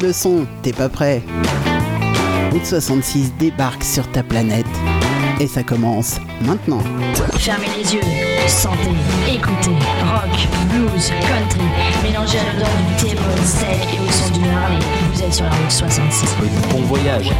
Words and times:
Monte 0.00 0.06
le 0.06 0.12
son, 0.14 0.46
t'es 0.62 0.72
pas 0.72 0.88
prêt 0.88 1.22
Route 2.52 2.64
66 2.64 3.34
débarque 3.38 3.84
sur 3.84 4.10
ta 4.10 4.22
planète. 4.22 4.64
Et 5.40 5.46
ça 5.46 5.62
commence 5.62 6.18
maintenant. 6.40 6.80
Fermez 7.34 7.66
les 7.76 7.94
yeux, 7.94 8.00
sentez, 8.48 8.78
écoutez, 9.28 9.76
rock, 10.02 10.48
blues, 10.70 11.10
country, 11.20 11.60
mélangez 12.02 12.38
à 12.38 12.52
l'odeur 12.54 12.68
du 12.98 13.04
thé, 13.04 13.16
sec 13.44 13.68
et 13.94 14.00
au 14.00 14.10
son 14.10 14.32
du 14.32 14.48
Harley. 14.48 14.78
Vous 15.12 15.22
êtes 15.22 15.34
sur 15.34 15.44
la 15.44 15.50
route 15.50 15.70
66. 15.70 16.34
Bon 16.72 16.80
voyage. 16.82 17.30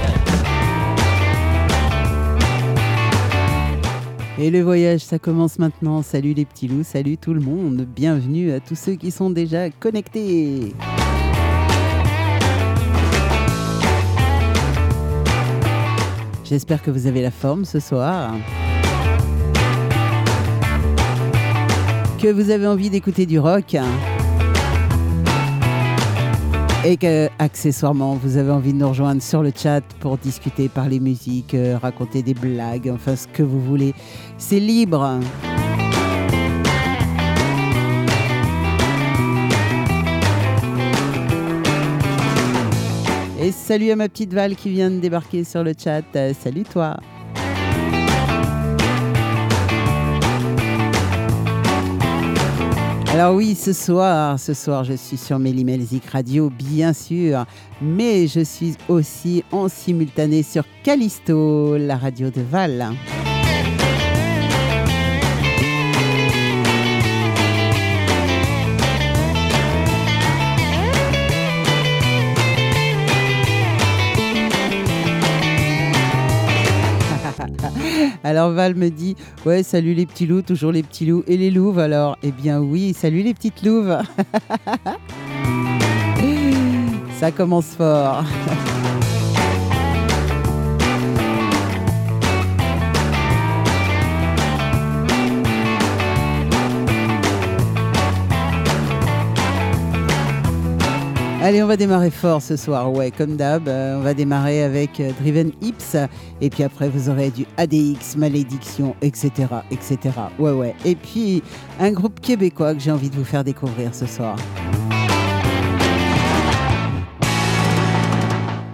Et 4.38 4.50
le 4.50 4.61
voyage, 4.61 5.00
ça 5.00 5.18
commence 5.18 5.58
maintenant. 5.58 6.02
Salut 6.02 6.34
les 6.34 6.45
petits 6.45 6.68
loups, 6.68 6.84
salut 6.84 7.16
tout 7.16 7.32
le 7.32 7.40
monde. 7.40 7.86
Bienvenue 7.86 8.52
à 8.52 8.61
tous 8.61 8.77
ceux 8.77 8.96
qui 8.96 9.11
sont 9.11 9.30
déjà 9.30 9.70
connectés. 9.70 10.74
J'espère 16.50 16.82
que 16.82 16.90
vous 16.90 17.07
avez 17.07 17.22
la 17.22 17.31
forme 17.31 17.64
ce 17.64 17.79
soir. 17.79 18.35
Que 22.21 22.27
vous 22.27 22.50
avez 22.50 22.67
envie 22.67 22.91
d'écouter 22.91 23.25
du 23.25 23.39
rock. 23.39 23.77
Et 26.85 26.96
que, 26.96 27.29
accessoirement, 27.39 28.14
vous 28.14 28.36
avez 28.36 28.50
envie 28.50 28.72
de 28.72 28.79
nous 28.79 28.89
rejoindre 28.89 29.22
sur 29.22 29.44
le 29.44 29.53
chat 29.55 29.82
pour 30.00 30.18
discuter, 30.18 30.68
parler 30.68 30.99
musique, 30.99 31.55
euh, 31.55 31.79
raconter 31.81 32.25
des 32.25 32.34
blagues, 32.34 32.91
enfin 32.92 33.14
ce 33.14 33.28
que 33.28 33.44
vous 33.44 33.61
voulez. 33.61 33.94
C'est 34.36 34.58
libre. 34.58 35.20
Salut 43.52 43.90
à 43.90 43.96
ma 43.96 44.08
petite 44.08 44.32
Val 44.32 44.54
qui 44.54 44.70
vient 44.70 44.90
de 44.90 44.98
débarquer 44.98 45.44
sur 45.44 45.64
le 45.64 45.72
chat. 45.76 46.04
Euh, 46.14 46.32
salut 46.38 46.62
toi. 46.62 46.96
Alors 53.12 53.34
oui, 53.34 53.56
ce 53.56 53.72
soir, 53.72 54.38
ce 54.38 54.54
soir, 54.54 54.84
je 54.84 54.94
suis 54.94 55.16
sur 55.16 55.38
Mélimelzik 55.38 56.06
Radio, 56.06 56.48
bien 56.48 56.92
sûr, 56.92 57.44
mais 57.82 58.28
je 58.28 58.40
suis 58.40 58.76
aussi 58.88 59.42
en 59.50 59.68
simultané 59.68 60.42
sur 60.42 60.64
Callisto, 60.84 61.76
la 61.76 61.96
radio 61.96 62.30
de 62.30 62.40
Val. 62.40 62.94
Alors 78.24 78.50
Val 78.50 78.74
me 78.74 78.90
dit 78.90 79.16
Ouais, 79.46 79.62
salut 79.62 79.94
les 79.94 80.06
petits 80.06 80.26
loups, 80.26 80.42
toujours 80.42 80.72
les 80.72 80.82
petits 80.82 81.06
loups 81.06 81.24
et 81.26 81.36
les 81.36 81.50
louves. 81.50 81.78
Alors, 81.78 82.18
eh 82.22 82.32
bien 82.32 82.60
oui, 82.60 82.94
salut 82.94 83.22
les 83.22 83.34
petites 83.34 83.62
louves. 83.62 83.96
Ça 87.18 87.30
commence 87.30 87.74
fort. 87.77 88.24
Allez, 101.42 101.62
on 101.62 101.66
va 101.66 101.78
démarrer 101.78 102.10
fort 102.10 102.42
ce 102.42 102.55
soir. 102.55 102.92
Ouais, 102.92 103.10
comme 103.10 103.36
d'hab, 103.36 103.66
euh, 103.66 103.96
on 103.96 104.02
va 104.02 104.12
démarrer 104.12 104.62
avec 104.62 105.00
euh, 105.00 105.10
Driven 105.19 105.52
Hips. 105.62 105.96
Et 106.42 106.50
puis 106.50 106.62
après, 106.62 106.91
vous 106.91 107.08
aurez 107.08 107.30
du 107.30 107.46
ADX, 107.56 108.17
Malédiction, 108.18 108.95
etc. 109.01 109.48
etc. 109.70 109.98
Ouais, 110.39 110.51
ouais. 110.51 110.74
Et 110.84 110.95
puis, 110.95 111.42
un 111.80 111.92
groupe 111.92 112.20
québécois 112.20 112.74
que 112.74 112.80
j'ai 112.80 112.90
envie 112.90 113.08
de 113.08 113.17
vous 113.17 113.24
faire 113.24 113.42
découvrir 113.42 113.95
ce 113.95 114.05
soir. 114.05 114.36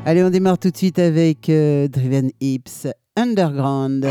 Allez, 0.04 0.24
on 0.24 0.30
démarre 0.30 0.58
tout 0.58 0.70
de 0.72 0.76
suite 0.76 0.98
avec 0.98 1.48
euh, 1.48 1.86
Driven 1.86 2.32
Hips 2.40 2.88
Underground. 3.16 4.08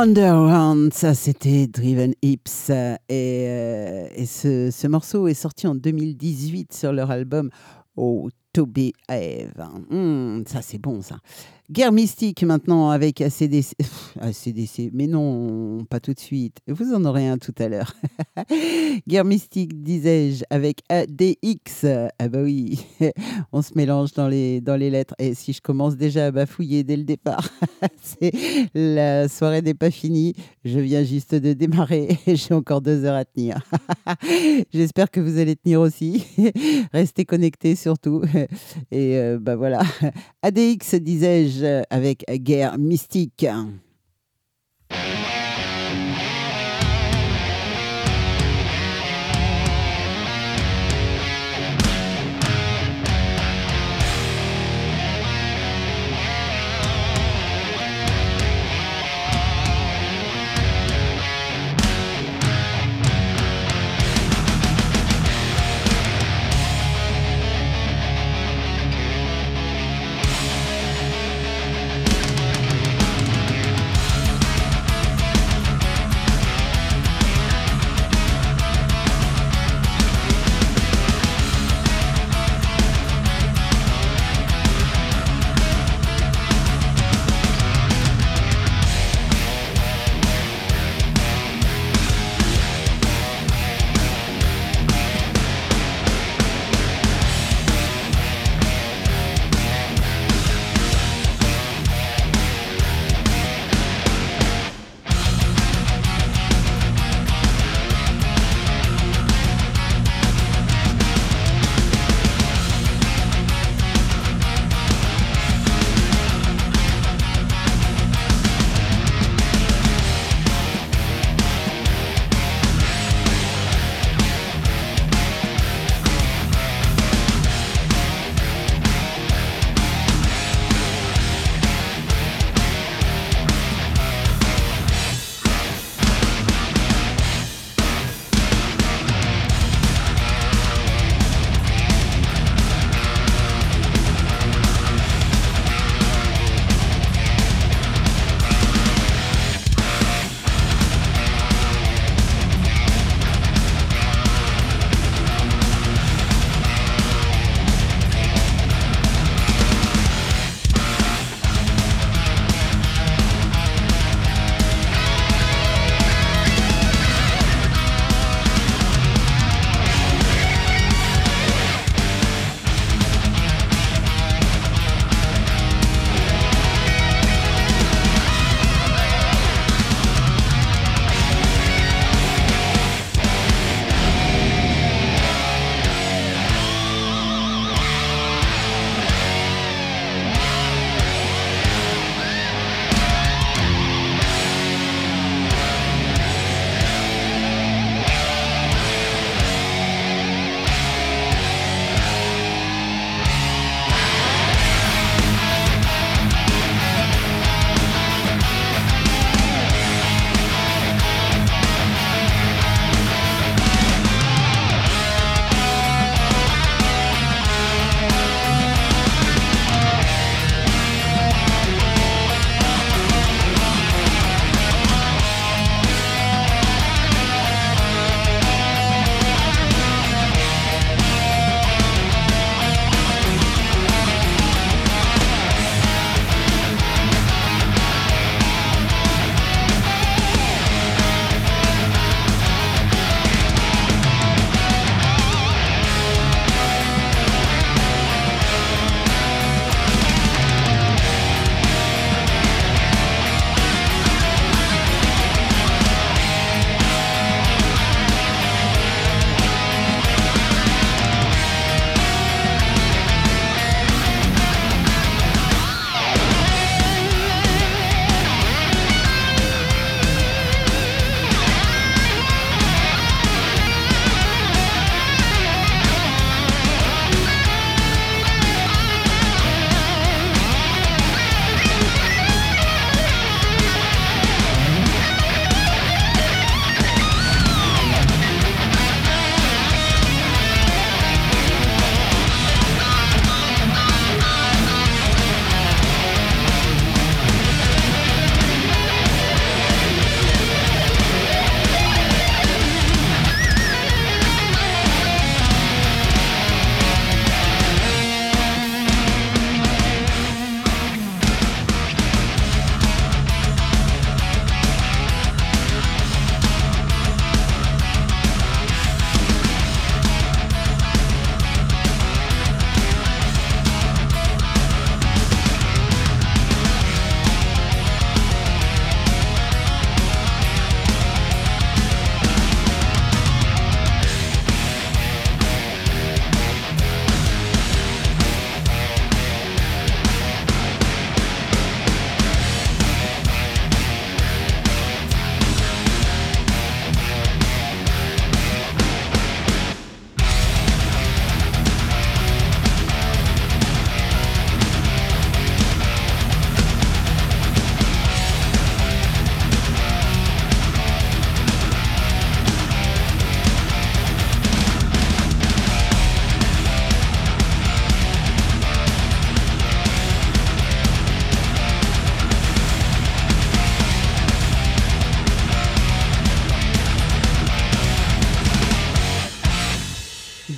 Underground, 0.00 0.94
ça 0.94 1.12
c'était 1.12 1.66
Driven 1.66 2.14
Hips 2.22 2.70
et, 2.70 3.44
euh, 3.46 4.08
ce 4.24 4.86
morceau 4.86 5.28
est 5.28 5.34
sorti 5.34 5.66
en 5.66 5.74
2018 5.74 6.72
sur 6.72 6.90
leur 6.94 7.10
album 7.10 7.50
Oh 7.96 8.30
To 8.54 8.64
Be 8.64 8.92
Eve. 9.10 9.62
Hmm, 9.90 10.42
ça 10.46 10.62
c'est 10.62 10.78
bon 10.78 11.02
ça. 11.02 11.18
Guerre 11.70 11.92
mystique 11.92 12.42
maintenant 12.42 12.90
avec 12.90 13.20
ACDC. 13.20 13.76
ACDC, 14.20 14.90
mais 14.92 15.06
non, 15.06 15.84
pas 15.88 16.00
tout 16.00 16.12
de 16.12 16.18
suite. 16.18 16.58
Vous 16.66 16.92
en 16.92 17.04
aurez 17.04 17.28
un 17.28 17.38
tout 17.38 17.54
à 17.60 17.68
l'heure. 17.68 17.94
Guerre 19.08 19.24
mystique, 19.24 19.80
disais-je, 19.80 20.42
avec 20.50 20.80
ADX. 20.88 21.86
Ah 22.18 22.26
bah 22.28 22.40
oui, 22.42 22.84
on 23.52 23.62
se 23.62 23.70
mélange 23.76 24.12
dans 24.14 24.26
les, 24.26 24.60
lettres. 24.90 25.14
Et 25.20 25.34
si 25.34 25.52
je 25.52 25.60
commence 25.60 25.96
déjà 25.96 26.26
à 26.26 26.30
bafouiller 26.32 26.82
dès 26.82 26.96
le 26.96 27.04
départ, 27.04 27.48
la 28.74 29.28
soirée 29.28 29.62
n'est 29.62 29.74
pas 29.74 29.92
finie. 29.92 30.34
Je 30.64 30.80
viens 30.80 31.04
juste 31.04 31.36
de 31.36 31.52
démarrer 31.52 32.18
et 32.26 32.34
j'ai 32.34 32.52
encore 32.52 32.80
deux 32.80 33.04
heures 33.04 33.14
à 33.14 33.24
tenir. 33.24 33.62
J'espère 34.74 35.08
que 35.08 35.20
vous 35.20 35.38
allez 35.38 35.54
tenir 35.54 35.80
aussi. 35.80 36.26
Restez 36.92 37.24
connectés 37.24 37.76
surtout. 37.76 38.22
Et 38.90 39.16
euh, 39.16 39.38
bah 39.40 39.54
voilà. 39.54 39.82
ADX, 40.42 40.96
disais-je, 40.96 41.59
avec 41.90 42.24
Guerre 42.28 42.78
mystique. 42.78 43.46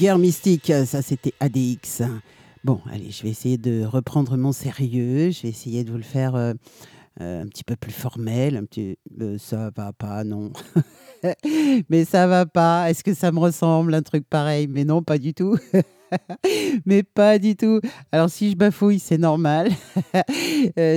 Guerre 0.02 0.18
mystique, 0.18 0.72
ça 0.84 1.00
c'était 1.00 1.32
ADX. 1.38 2.02
Bon, 2.64 2.80
allez, 2.90 3.12
je 3.12 3.22
vais 3.22 3.28
essayer 3.28 3.56
de 3.56 3.84
reprendre 3.84 4.36
mon 4.36 4.50
sérieux. 4.50 5.30
Je 5.30 5.42
vais 5.42 5.48
essayer 5.50 5.84
de 5.84 5.92
vous 5.92 5.96
le 5.96 6.02
faire 6.02 6.34
euh, 6.34 6.54
euh, 7.20 7.44
un 7.44 7.46
petit 7.46 7.62
peu 7.62 7.76
plus 7.76 7.92
formel. 7.92 8.56
Un 8.56 8.64
petit, 8.64 8.98
euh, 9.20 9.38
ça 9.38 9.70
va 9.76 9.92
pas, 9.92 10.24
non. 10.24 10.50
Mais 11.88 12.04
ça 12.04 12.26
va 12.26 12.46
pas. 12.46 12.90
Est-ce 12.90 13.04
que 13.04 13.14
ça 13.14 13.30
me 13.30 13.38
ressemble 13.38 13.94
un 13.94 14.02
truc 14.02 14.28
pareil? 14.28 14.66
Mais 14.66 14.84
non, 14.84 15.04
pas 15.04 15.18
du 15.18 15.34
tout. 15.34 15.56
mais 16.84 17.04
pas 17.04 17.38
du 17.38 17.54
tout. 17.54 17.80
Alors 18.10 18.28
si 18.28 18.50
je 18.50 18.56
bafouille, 18.56 18.98
c'est 18.98 19.18
normal. 19.18 19.70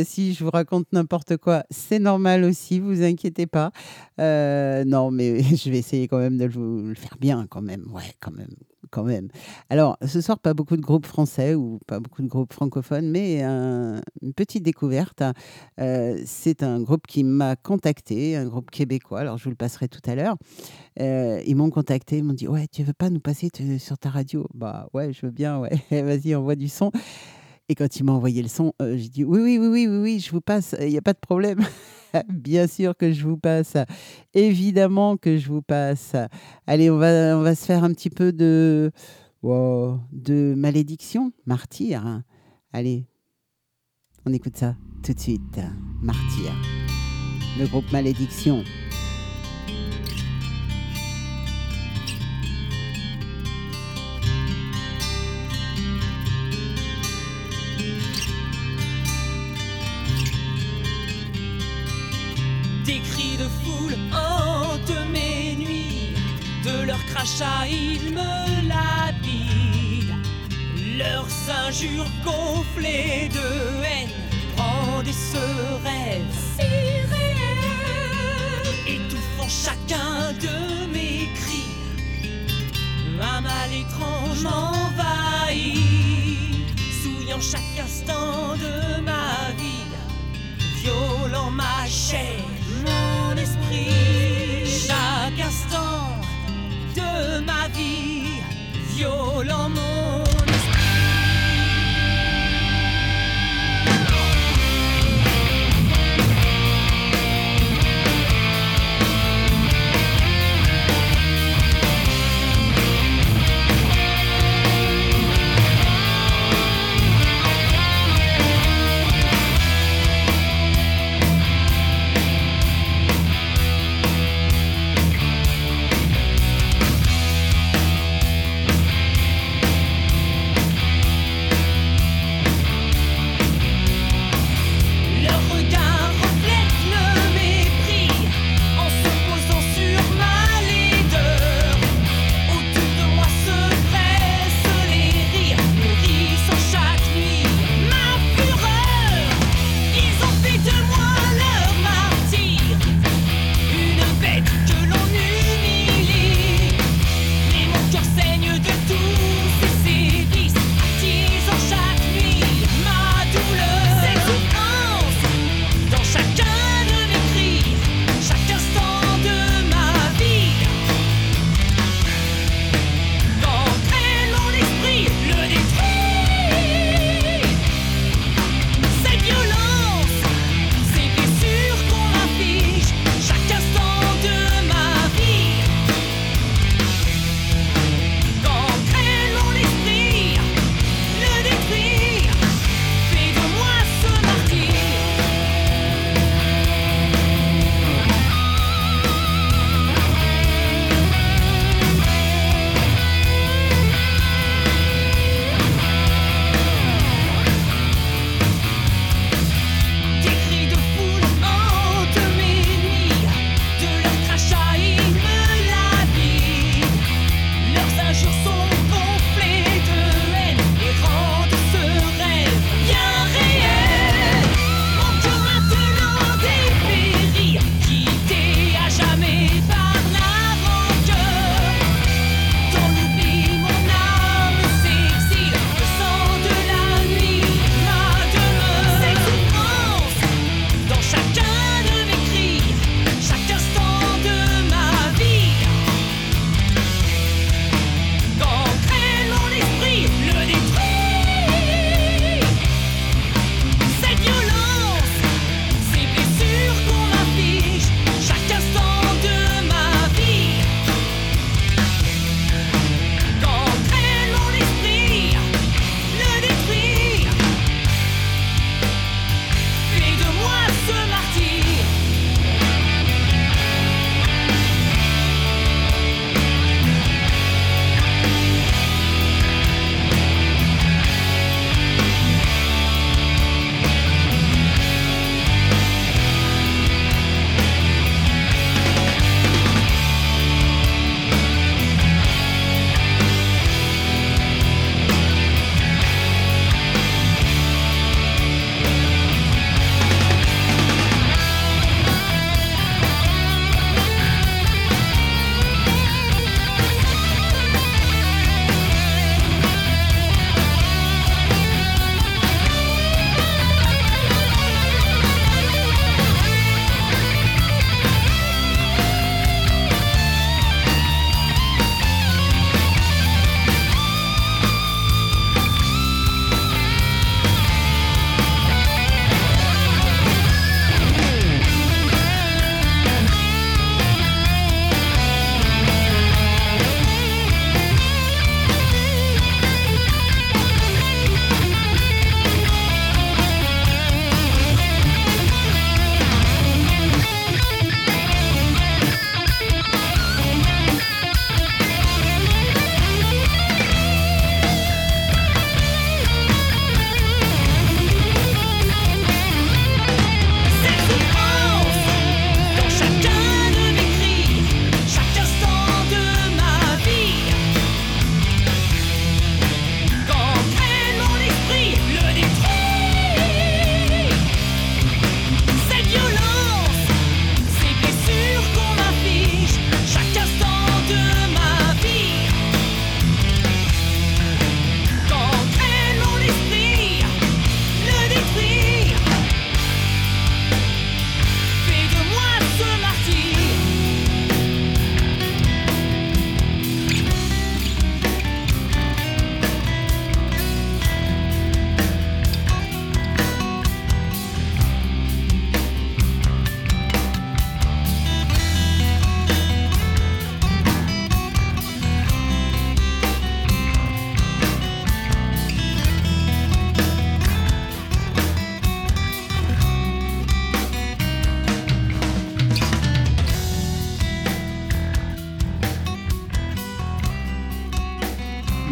Si 0.05 0.33
je 0.33 0.43
vous 0.43 0.49
raconte 0.49 0.87
n'importe 0.93 1.37
quoi, 1.37 1.63
c'est 1.69 1.99
normal 1.99 2.43
aussi, 2.43 2.79
vous 2.79 3.03
inquiétez 3.03 3.45
pas. 3.45 3.71
Non, 4.17 5.11
mais 5.11 5.43
je 5.43 5.69
vais 5.69 5.77
essayer 5.77 6.07
quand 6.07 6.17
même 6.17 6.39
de 6.39 6.47
vous 6.47 6.87
le 6.87 6.95
faire 6.95 7.17
bien 7.19 7.45
quand 7.47 7.61
même. 7.61 7.85
Ouais, 7.93 8.15
quand 8.19 8.31
même. 8.31 8.55
Quand 8.91 9.03
même. 9.03 9.27
Alors, 9.69 9.97
ce 10.05 10.21
soir, 10.21 10.39
pas 10.39 10.53
beaucoup 10.53 10.75
de 10.77 10.81
groupes 10.81 11.05
français 11.05 11.55
ou 11.55 11.79
pas 11.87 11.99
beaucoup 11.99 12.21
de 12.21 12.27
groupes 12.27 12.53
francophones, 12.53 13.09
mais 13.09 13.41
un- 13.43 14.01
une 14.21 14.33
petite 14.33 14.63
découverte. 14.63 15.23
Euh, 15.79 16.19
c'est 16.25 16.63
un 16.63 16.81
groupe 16.81 17.07
qui 17.07 17.23
m'a 17.23 17.55
contacté, 17.55 18.35
un 18.35 18.45
groupe 18.45 18.71
québécois. 18.71 19.19
Alors, 19.21 19.37
je 19.37 19.43
vous 19.45 19.49
le 19.49 19.55
passerai 19.55 19.87
tout 19.87 20.01
à 20.09 20.15
l'heure. 20.15 20.35
Euh, 20.99 21.41
ils 21.45 21.55
m'ont 21.55 21.69
contacté, 21.69 22.17
ils 22.19 22.23
m'ont 22.23 22.33
dit 22.33 22.47
Ouais, 22.47 22.67
tu 22.71 22.83
veux 22.83 22.93
pas 22.93 23.09
nous 23.09 23.19
passer 23.19 23.49
sur 23.79 23.97
ta 23.97 24.09
radio? 24.09 24.47
Bah 24.53 24.87
ouais, 24.93 25.11
je 25.13 25.25
veux 25.25 25.31
bien, 25.31 25.59
ouais. 25.59 25.71
Vas-y, 25.91 26.35
envoie 26.35 26.55
du 26.55 26.67
son. 26.69 26.91
Et 27.67 27.75
quand 27.75 27.95
il 27.97 28.03
m'a 28.03 28.11
envoyé 28.11 28.41
le 28.43 28.47
son, 28.47 28.73
euh, 28.81 28.95
j'ai 28.97 29.09
dit 29.09 29.23
Oui, 29.23 29.39
oui, 29.41 29.57
oui, 29.57 29.67
oui, 29.67 29.87
oui, 29.87 29.97
oui, 29.97 30.19
je 30.19 30.31
vous 30.31 30.41
passe, 30.41 30.75
il 30.79 30.87
n'y 30.89 30.97
a 30.97 31.01
pas 31.01 31.13
de 31.13 31.19
problème. 31.19 31.59
bien 32.29 32.67
sûr 32.67 32.95
que 32.95 33.11
je 33.11 33.25
vous 33.25 33.37
passe. 33.37 33.77
Évidemment 34.33 35.17
que 35.17 35.37
je 35.37 35.47
vous 35.49 35.61
passe. 35.61 36.15
Allez, 36.67 36.89
on 36.89 36.97
va, 36.97 37.37
on 37.37 37.41
va 37.41 37.55
se 37.55 37.65
faire 37.65 37.83
un 37.83 37.91
petit 37.91 38.09
peu 38.09 38.31
de, 38.31 38.91
de 39.43 40.53
malédiction, 40.55 41.31
martyr. 41.45 42.21
Allez, 42.73 43.05
on 44.25 44.33
écoute 44.33 44.57
ça 44.57 44.75
tout 45.03 45.13
de 45.13 45.19
suite. 45.19 45.59
Martyr. 46.01 46.51
Le 47.59 47.67
groupe 47.67 47.91
Malédiction. 47.91 48.63
De 63.45 63.49
foule 63.63 63.97
hantent 64.11 65.03
mes 65.11 65.55
nuits, 65.55 66.13
de 66.63 66.85
leurs 66.87 67.05
crachats 67.11 67.67
ils 67.69 68.11
me 68.19 68.67
lapident. 68.73 70.17
Leurs 70.97 71.33
injures 71.65 72.11
gonflées 72.23 73.29
de 73.39 73.47
haine 73.83 74.13
brandissent 74.55 75.33
ce 75.33 75.47
rêve 75.85 76.33
si 76.55 76.71
réel, 77.13 78.65
étouffant 78.95 79.51
chacun 79.65 80.33
de 80.45 80.57
mes 80.93 81.27
cris. 81.39 81.71
Un 83.21 83.41
mal 83.41 83.71
étrange 83.83 84.41
m'envahit, 84.43 85.83
souillant 87.01 87.41
chaque 87.51 87.77
instant 87.87 88.55
de 88.65 89.01
ma 89.01 89.51
vie. 89.59 89.85
Violant 90.81 91.51
ma 91.51 91.85
chair, 91.87 92.43
mon 92.85 93.35
esprit. 93.37 94.87
Chaque 94.87 95.39
instant 95.39 96.19
de 96.95 97.39
ma 97.41 97.67
vie, 97.69 98.41
violant 98.95 99.69
mon 99.69 100.24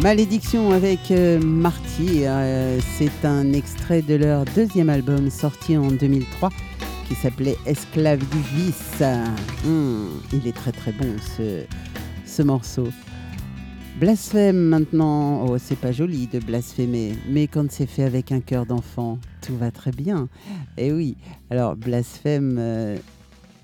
Malédiction 0.04 0.70
avec 0.72 1.10
euh, 1.12 1.40
Marty, 1.40 2.26
euh, 2.26 2.78
c'est 2.98 3.24
un 3.24 3.54
extrait 3.54 4.02
de 4.02 4.16
leur 4.16 4.44
deuxième 4.44 4.90
album 4.90 5.30
sorti 5.30 5.78
en 5.78 5.86
2003 5.86 6.50
qui 7.08 7.14
s'appelait 7.14 7.56
Esclave 7.64 8.18
du 8.18 8.38
vice. 8.54 9.02
Hum, 9.64 10.10
il 10.34 10.46
est 10.46 10.52
très 10.52 10.72
très 10.72 10.92
bon 10.92 11.16
ce, 11.38 11.64
ce 12.26 12.42
morceau. 12.42 12.88
Blasphème 13.98 14.58
maintenant, 14.58 15.46
oh 15.46 15.56
c'est 15.56 15.78
pas 15.78 15.90
joli 15.92 16.26
de 16.26 16.38
blasphémer, 16.38 17.14
mais 17.30 17.46
quand 17.46 17.72
c'est 17.72 17.86
fait 17.86 18.04
avec 18.04 18.30
un 18.30 18.40
cœur 18.40 18.66
d'enfant, 18.66 19.18
tout 19.40 19.56
va 19.56 19.70
très 19.70 19.90
bien. 19.90 20.28
Et 20.76 20.92
oui, 20.92 21.16
alors 21.48 21.76
blasphème, 21.76 22.56
euh, 22.58 22.98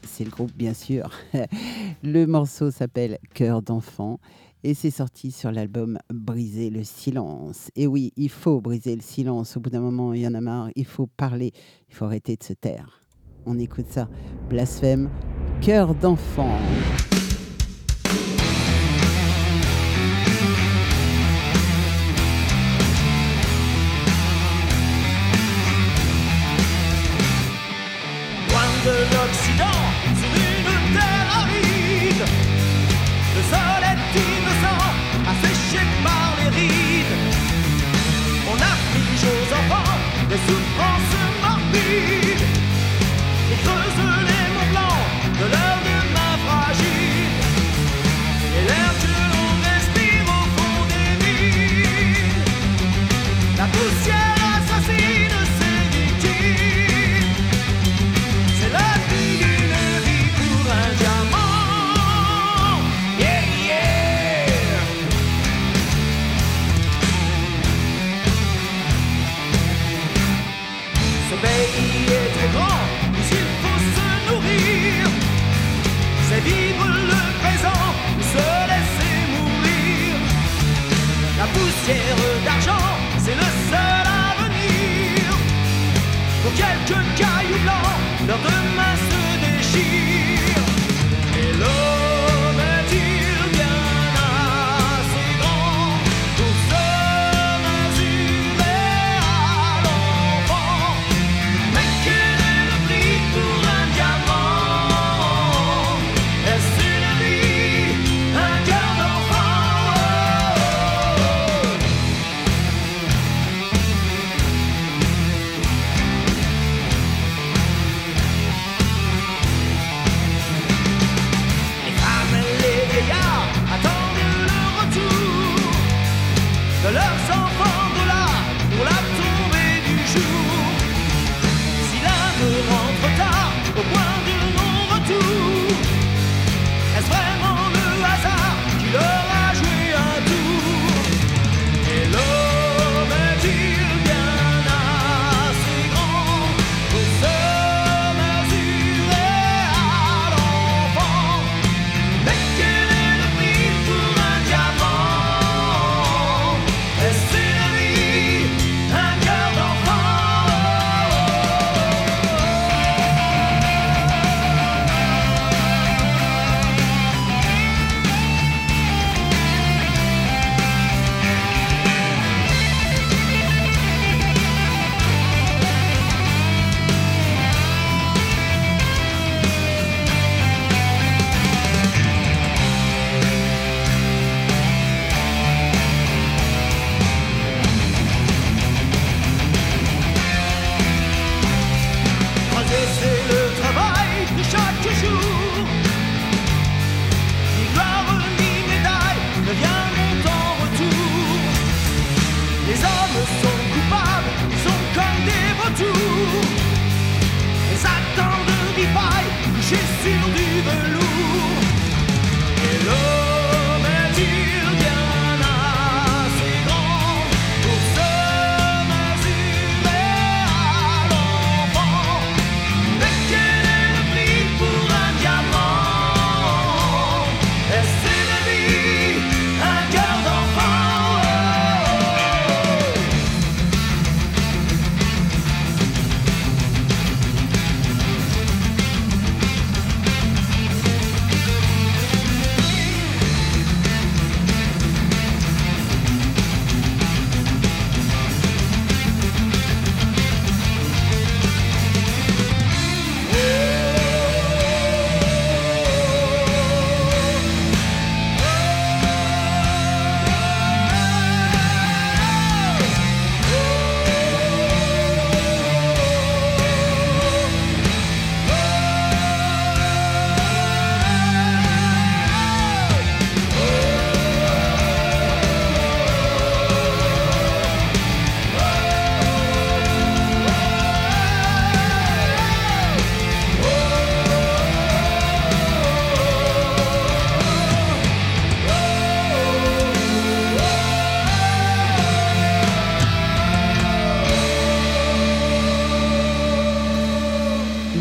c'est 0.09 0.24
le 0.24 0.31
groupe 0.31 0.53
bien 0.57 0.72
sûr. 0.72 1.11
le 2.03 2.24
morceau 2.24 2.70
s'appelle 2.70 3.18
Cœur 3.35 3.61
d'enfant 3.61 4.18
et 4.62 4.75
c'est 4.75 4.90
sorti 4.90 5.31
sur 5.31 5.51
l'album 5.51 5.99
Briser 6.12 6.70
le 6.70 6.85
silence. 6.85 7.70
Et 7.77 7.87
oui, 7.87 8.12
il 8.16 8.29
faut 8.29 8.61
briser 8.61 8.94
le 8.94 9.03
silence. 9.03 9.57
Au 9.57 9.61
bout 9.61 9.70
d'un 9.70 9.81
moment, 9.81 10.12
il 10.12 10.23
y 10.23 10.27
en 10.27 10.35
a 10.35 10.40
marre. 10.40 10.70
Il 10.77 10.87
faut 10.87 11.07
parler. 11.07 11.53
Il 11.88 11.94
faut 11.94 12.05
arrêter 12.05 12.37
de 12.37 12.42
se 12.42 12.53
taire. 12.53 13.01
On 13.46 13.59
écoute 13.59 13.87
ça. 13.88 14.09
Blasphème, 14.49 15.09
cœur 15.61 15.94
d'enfant. 15.94 16.59
es 40.33 40.40
un 40.49 40.62
oso 40.79 41.19
en 41.27 42.19
D'argent, 82.44 82.87
c'est 83.18 83.35
le 83.35 83.48
seul 83.68 84.07
avenir. 84.31 85.37
Pour 86.42 86.53
quelques 86.55 87.03
cailloux 87.18 87.59
blancs, 87.64 88.29
leur 88.29 88.38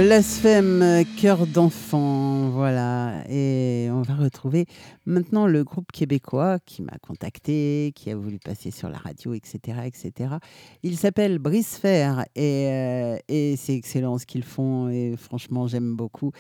Blasphème, 0.10 1.06
cœur 1.22 1.46
d'enfant, 1.46 2.50
voilà. 2.50 3.24
Et 3.30 3.90
on 3.92 4.02
va 4.02 4.16
retrouver 4.16 4.66
maintenant 5.06 5.46
le 5.46 5.64
groupe 5.64 5.92
québécois 5.92 6.58
qui 6.66 6.82
m'a 6.82 6.98
contacté, 7.00 7.92
qui 7.94 8.10
a 8.10 8.16
voulu 8.16 8.40
passer 8.40 8.72
sur 8.72 8.90
la 8.90 8.98
radio, 8.98 9.36
etc. 9.36 9.82
etc. 9.86 10.38
Il 10.82 10.98
s'appelle 10.98 11.38
Brisfer 11.38 12.24
et, 12.36 12.70
euh, 12.72 13.18
et 13.28 13.56
c'est 13.56 13.76
excellent 13.76 14.18
ce 14.18 14.26
qu'ils 14.26 14.42
font 14.42 14.90
et 14.90 15.14
franchement 15.16 15.68
j'aime 15.68 15.96
beaucoup. 15.96 16.32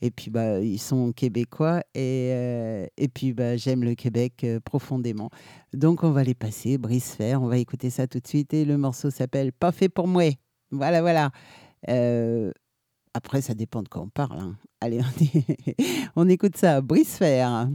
Et 0.00 0.10
puis 0.10 0.30
bah, 0.30 0.60
ils 0.60 0.78
sont 0.78 1.12
québécois 1.12 1.82
et, 1.94 2.30
euh, 2.32 2.86
et 2.96 3.08
puis 3.08 3.34
bah, 3.34 3.58
j'aime 3.58 3.84
le 3.84 3.94
Québec 3.94 4.42
euh, 4.44 4.58
profondément. 4.58 5.28
Donc 5.74 6.02
on 6.02 6.12
va 6.12 6.24
les 6.24 6.34
passer, 6.34 6.78
Brisfer, 6.78 7.34
on 7.34 7.48
va 7.48 7.58
écouter 7.58 7.90
ça 7.90 8.06
tout 8.06 8.20
de 8.20 8.26
suite 8.26 8.54
et 8.54 8.64
le 8.64 8.78
morceau 8.78 9.10
s'appelle 9.10 9.52
Pas 9.52 9.70
fait 9.70 9.90
pour 9.90 10.08
moi. 10.08 10.30
Voilà, 10.70 11.02
voilà. 11.02 11.30
Après, 13.14 13.40
ça 13.40 13.54
dépend 13.54 13.82
de 13.82 13.88
quoi 13.88 14.02
on 14.02 14.08
parle. 14.08 14.38
Hein. 14.40 14.56
Allez, 14.80 15.00
on, 16.16 16.22
on 16.22 16.28
écoute 16.28 16.56
ça. 16.56 16.80
Brisfer. 16.80 17.46
Voilà, 17.46 17.68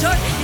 झट 0.00 0.39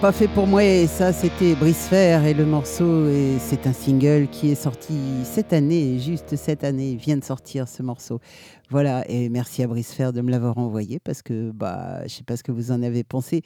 pas 0.00 0.12
fait 0.12 0.28
pour 0.28 0.46
moi. 0.46 0.64
Et 0.64 0.86
ça, 0.86 1.12
c'était 1.12 1.54
Brice 1.54 1.92
et 1.92 2.32
le 2.32 2.46
morceau, 2.46 3.06
et 3.08 3.36
c'est 3.38 3.66
un 3.66 3.72
single 3.72 4.28
qui 4.28 4.50
est 4.50 4.54
sorti 4.54 4.94
cette 5.24 5.52
année, 5.52 5.98
juste 5.98 6.36
cette 6.36 6.64
année, 6.64 6.96
vient 6.96 7.18
de 7.18 7.24
sortir 7.24 7.68
ce 7.68 7.82
morceau. 7.82 8.18
Voilà, 8.70 9.04
et 9.10 9.28
merci 9.28 9.62
à 9.62 9.66
Brice 9.66 10.00
de 10.00 10.20
me 10.22 10.30
l'avoir 10.30 10.56
envoyé 10.56 11.00
parce 11.00 11.22
que 11.22 11.50
bah, 11.50 12.06
je 12.06 12.14
sais 12.14 12.22
pas 12.22 12.36
ce 12.36 12.42
que 12.42 12.52
vous 12.52 12.70
en 12.70 12.82
avez 12.82 13.04
pensé. 13.04 13.42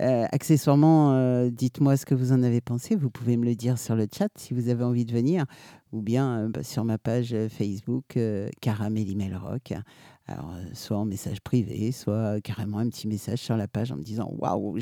Euh, 0.00 0.24
accessoirement, 0.32 1.12
euh, 1.12 1.50
dites-moi 1.50 1.96
ce 1.96 2.06
que 2.06 2.14
vous 2.14 2.32
en 2.32 2.42
avez 2.42 2.60
pensé. 2.60 2.96
Vous 2.96 3.10
pouvez 3.10 3.36
me 3.36 3.44
le 3.44 3.54
dire 3.54 3.78
sur 3.78 3.94
le 3.94 4.06
chat 4.12 4.30
si 4.36 4.54
vous 4.54 4.70
avez 4.70 4.82
envie 4.82 5.04
de 5.04 5.12
venir, 5.12 5.44
ou 5.92 6.00
bien 6.00 6.38
euh, 6.38 6.48
bah, 6.48 6.62
sur 6.62 6.84
ma 6.84 6.98
page 6.98 7.36
Facebook 7.48 8.18
Caramel 8.60 9.10
Email 9.10 9.36
Rock. 9.36 9.74
Alors, 10.26 10.52
euh, 10.54 10.64
soit 10.72 10.96
en 10.96 11.04
message 11.04 11.40
privé, 11.40 11.90
soit 11.90 12.40
carrément 12.40 12.78
un 12.78 12.88
petit 12.88 13.08
message 13.08 13.40
sur 13.40 13.56
la 13.56 13.66
page 13.66 13.90
en 13.90 13.96
me 13.96 14.02
disant 14.02 14.30
Waouh, 14.38 14.78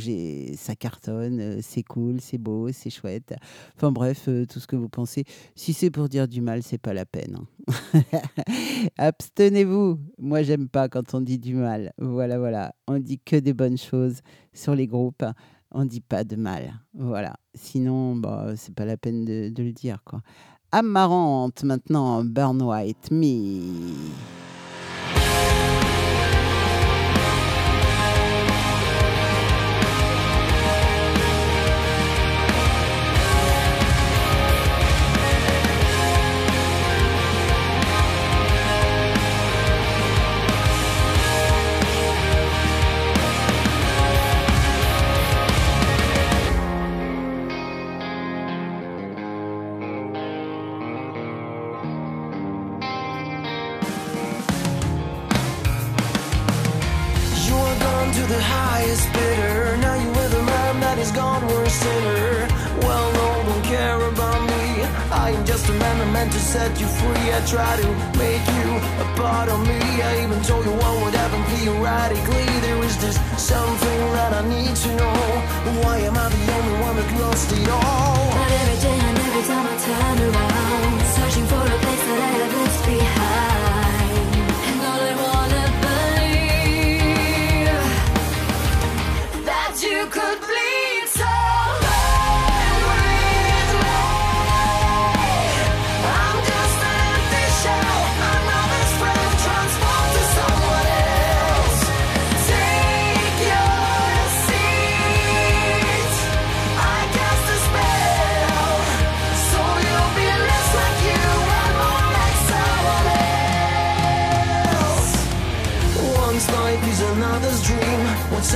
ça 0.55 0.77
cartonne, 0.77 1.41
euh, 1.41 1.59
c'est 1.63 1.83
cool, 1.83 2.21
c'est 2.21 2.37
beau, 2.37 2.71
c'est 2.73 2.91
chouette. 2.91 3.35
Enfin 3.77 3.91
bref, 3.91 4.27
euh, 4.29 4.45
tout 4.45 4.61
ce 4.61 4.67
que 4.67 4.77
vous 4.77 4.91
pensez. 4.91 5.25
Si 5.55 5.73
c'est 5.73 5.91
pour 5.91 6.11
dire 6.11 6.29
du 6.29 6.43
mal, 6.43 6.63
c'est 6.63 6.79
pas 6.79 6.93
la 6.93 7.07
peine. 7.07 7.39
Hein. 7.39 8.03
Abstenez-vous. 8.99 9.99
Moi, 10.19 10.43
j'aime 10.43 10.69
pas 10.69 10.89
quand 10.89 11.15
on 11.15 11.23
dit 11.23 11.39
du 11.39 11.55
mal. 11.55 11.93
Voilà, 11.97 12.39
voilà. 12.39 12.75
On 12.87 12.99
dit 12.99 13.19
que 13.19 13.37
des 13.37 13.55
bonnes 13.55 13.79
choses 13.79 14.21
sur 14.53 14.75
les 14.75 14.87
groupes. 14.87 15.25
On 15.73 15.87
dit 15.87 16.03
pas 16.03 16.25
de 16.25 16.37
mal. 16.37 16.75
Voilà. 16.93 17.37
Sinon, 17.55 18.15
bah, 18.17 18.53
c'est 18.57 18.75
pas 18.75 18.85
la 18.85 18.99
peine 18.99 19.25
de, 19.25 19.49
de 19.49 19.63
le 19.63 19.73
dire, 19.73 20.03
quoi. 20.05 20.21
Amarante 20.73 21.65
maintenant, 21.65 22.25
Burn 22.25 22.61
White, 22.63 23.11
Me. 23.11 24.40
Meant 66.21 66.33
to 66.33 66.39
set 66.39 66.79
you 66.81 66.87
free. 66.87 67.27
I 67.33 67.41
try 67.47 67.73
to 67.83 67.89
make 68.19 68.45
you 68.59 68.71
a 69.05 69.07
part 69.17 69.49
of 69.49 69.59
me. 69.67 69.81
I 70.09 70.25
even 70.25 70.41
told 70.43 70.65
you 70.67 70.75
what 70.83 70.95
would 71.03 71.15
happen 71.15 71.43
theoretically. 71.55 72.47
There 72.67 72.81
is 72.89 72.97
just 73.05 73.19
something 73.39 74.01
that 74.17 74.33
I 74.41 74.43
need 74.55 74.75
to 74.85 74.91
know. 75.01 75.21
Why 75.83 75.97
am 76.09 76.17
I 76.25 76.27
the 76.35 76.43
only 76.57 76.77
one 76.87 76.97
that 76.99 77.11
lost 77.21 77.53
it 77.53 77.69
all? 77.69 78.27
But 78.37 78.51
every 78.61 78.79
day 78.87 78.99
and 79.09 79.19
every 79.27 79.45
time 79.51 79.67
I 79.73 79.77
turn 79.87 80.19
around, 80.29 80.90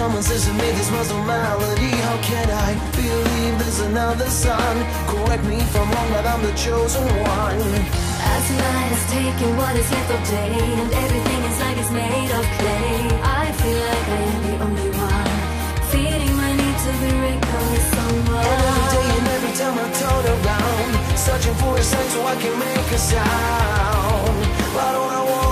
someone 0.04 0.22
says 0.22 0.44
to 0.44 0.52
me 0.52 0.68
this 0.76 0.90
was 0.90 1.10
a 1.10 1.20
melody, 1.24 1.92
how 2.04 2.16
can 2.20 2.46
I 2.68 2.70
believe 2.92 3.54
there's 3.58 3.80
another 3.88 4.28
sun? 4.28 4.74
Correct 5.08 5.44
me 5.44 5.56
if 5.56 5.74
I'm 5.80 5.88
wrong, 5.92 6.08
but 6.12 6.26
I'm 6.32 6.42
the 6.44 6.52
chosen 6.52 7.04
one. 7.24 7.60
As 8.34 8.46
night 8.64 8.90
has 8.94 9.04
taken 9.16 9.48
what 9.56 9.74
is 9.80 9.88
left 9.94 10.10
of 10.16 10.22
day 10.28 10.56
And 10.80 10.90
everything 11.04 11.40
is 11.48 11.56
like 11.62 11.76
it's 11.82 11.92
made 12.02 12.30
of 12.38 12.44
clay 12.60 12.96
I 13.40 13.44
feel 13.60 13.82
like 13.92 14.08
I 14.18 14.22
am 14.32 14.40
the 14.48 14.54
only 14.66 14.90
one 15.12 15.36
Feeding 15.90 16.34
my 16.40 16.50
need 16.60 16.78
to 16.84 16.92
be 17.00 17.10
recalled 17.24 17.82
someone 17.96 18.44
And 18.48 18.60
every 18.68 18.86
day 18.96 19.08
and 19.18 19.28
every 19.36 19.52
time 19.60 19.76
I 19.84 19.86
turn 20.00 20.24
around, 20.36 20.90
searching 21.26 21.56
for 21.60 21.72
a 21.76 21.82
sign 21.82 22.08
so 22.14 22.20
I 22.32 22.36
can 22.42 22.54
make 22.58 22.90
a 22.98 23.00
sound. 23.12 24.36
But 24.76 24.92
all 25.00 25.10
I 25.18 25.22
want 25.30 25.43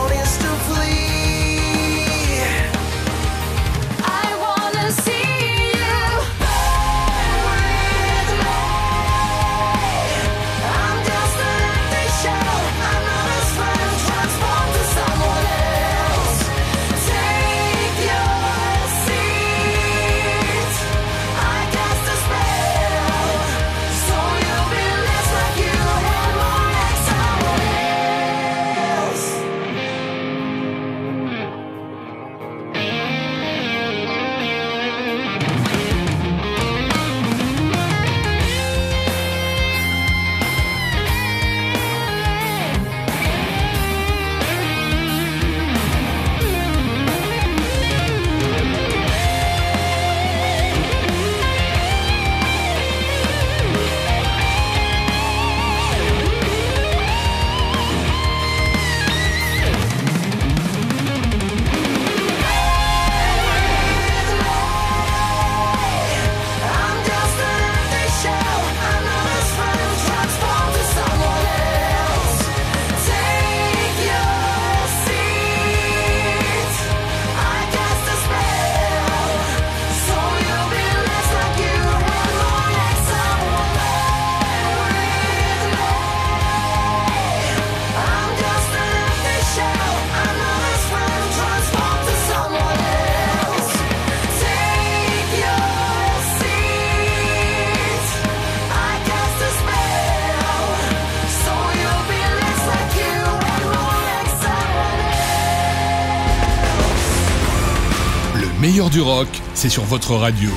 du 108.92 109.00
rock, 109.00 109.28
c'est 109.54 109.70
sur 109.70 109.84
votre 109.84 110.14
radio. 110.14 110.50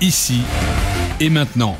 Ici 0.00 0.40
et 1.20 1.30
maintenant. 1.30 1.76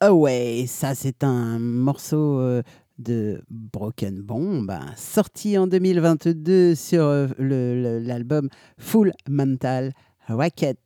Ah 0.00 0.06
Away. 0.06 0.66
Ça, 0.66 0.94
c'est 0.94 1.24
un 1.24 1.58
morceau 1.58 2.62
de 2.98 3.42
Broken 3.48 4.22
Bomb, 4.22 4.70
hein, 4.70 4.92
sorti 4.96 5.56
en 5.56 5.66
2022 5.66 6.74
sur 6.74 7.28
l'album 7.38 8.48
Full 8.78 9.12
Mental 9.28 9.92
Racket. 10.26 10.78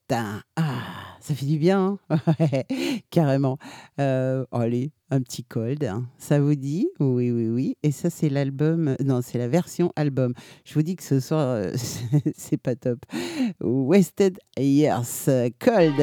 Ah, 0.57 0.83
ça 1.21 1.35
fait 1.35 1.47
du 1.47 1.59
bien, 1.59 1.99
hein 2.11 2.19
carrément. 3.11 3.59
Euh, 3.99 4.45
allez, 4.53 4.93
un 5.11 5.21
petit 5.21 5.45
cold, 5.45 5.85
hein. 5.85 6.07
ça 6.19 6.41
vous 6.41 6.55
dit? 6.55 6.89
Oui, 7.01 7.31
oui, 7.31 7.49
oui. 7.49 7.77
Et 7.83 7.93
ça, 7.93 8.11
c'est 8.11 8.29
l'album, 8.29 8.97
non, 9.05 9.21
c'est 9.23 9.39
la 9.39 9.49
version 9.49 9.93
album. 9.97 10.35
Je 10.65 10.75
vous 10.75 10.83
dis 10.83 10.97
que 10.97 11.03
ce 11.03 11.21
soir, 11.21 11.49
euh, 11.49 11.73
c'est 12.37 12.59
pas 12.59 12.77
top. 12.77 12.99
Wasted 13.61 14.39
Years 14.59 15.29
Cold. 15.59 16.03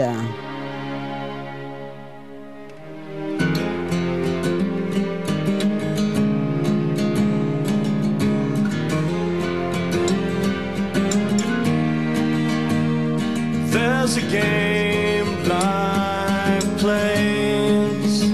a 14.19 14.31
game 14.31 15.47
life 15.47 16.67
plays. 16.77 18.29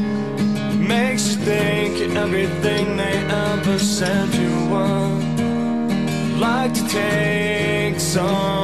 Makes 0.78 1.36
you 1.36 1.38
think 1.46 2.16
everything 2.16 2.98
they 2.98 3.18
ever 3.48 3.78
said 3.80 4.34
you 4.34 4.54
were. 4.72 5.10
Like 6.40 6.74
to 6.74 6.88
take 6.88 8.00
some. 8.00 8.55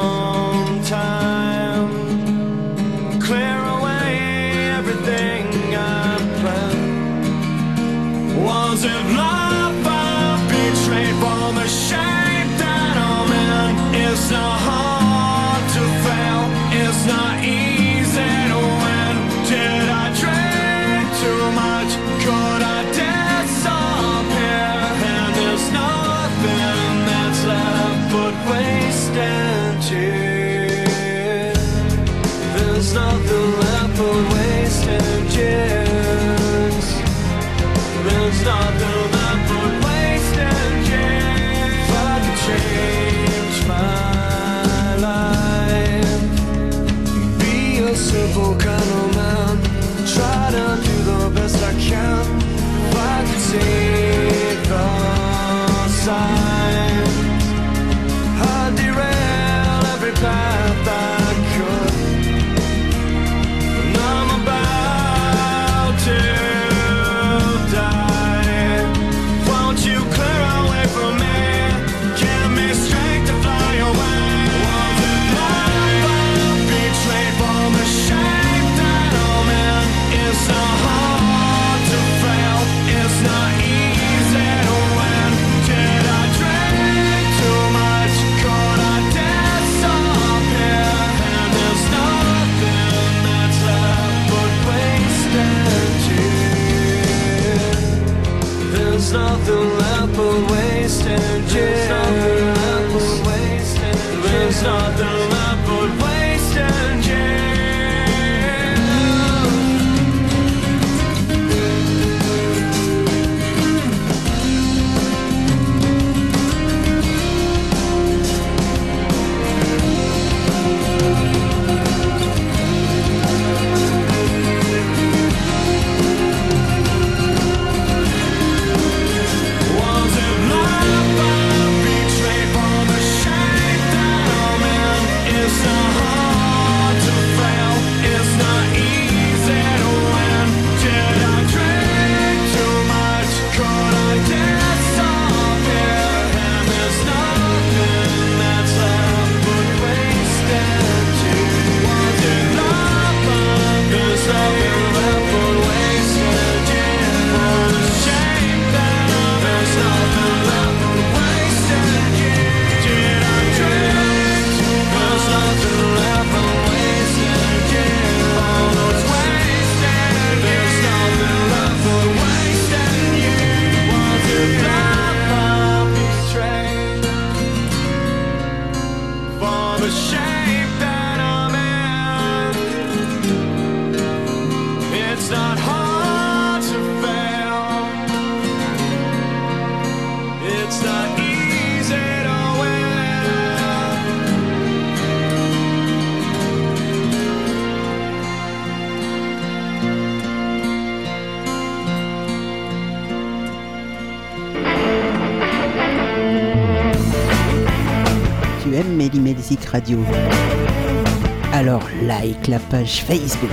Alors 211.52 211.88
like 212.02 212.46
la 212.46 212.58
page 212.58 213.02
Facebook. 213.04 213.50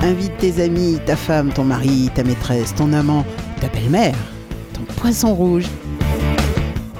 Invite 0.00 0.36
tes 0.38 0.62
amis, 0.62 1.00
ta 1.06 1.16
femme, 1.16 1.52
ton 1.52 1.64
mari, 1.64 2.08
ta 2.14 2.22
maîtresse, 2.22 2.72
ton 2.74 2.92
amant, 2.92 3.24
ta 3.60 3.68
belle-mère, 3.68 4.14
ton 4.72 4.84
poisson 4.94 5.34
rouge 5.34 5.66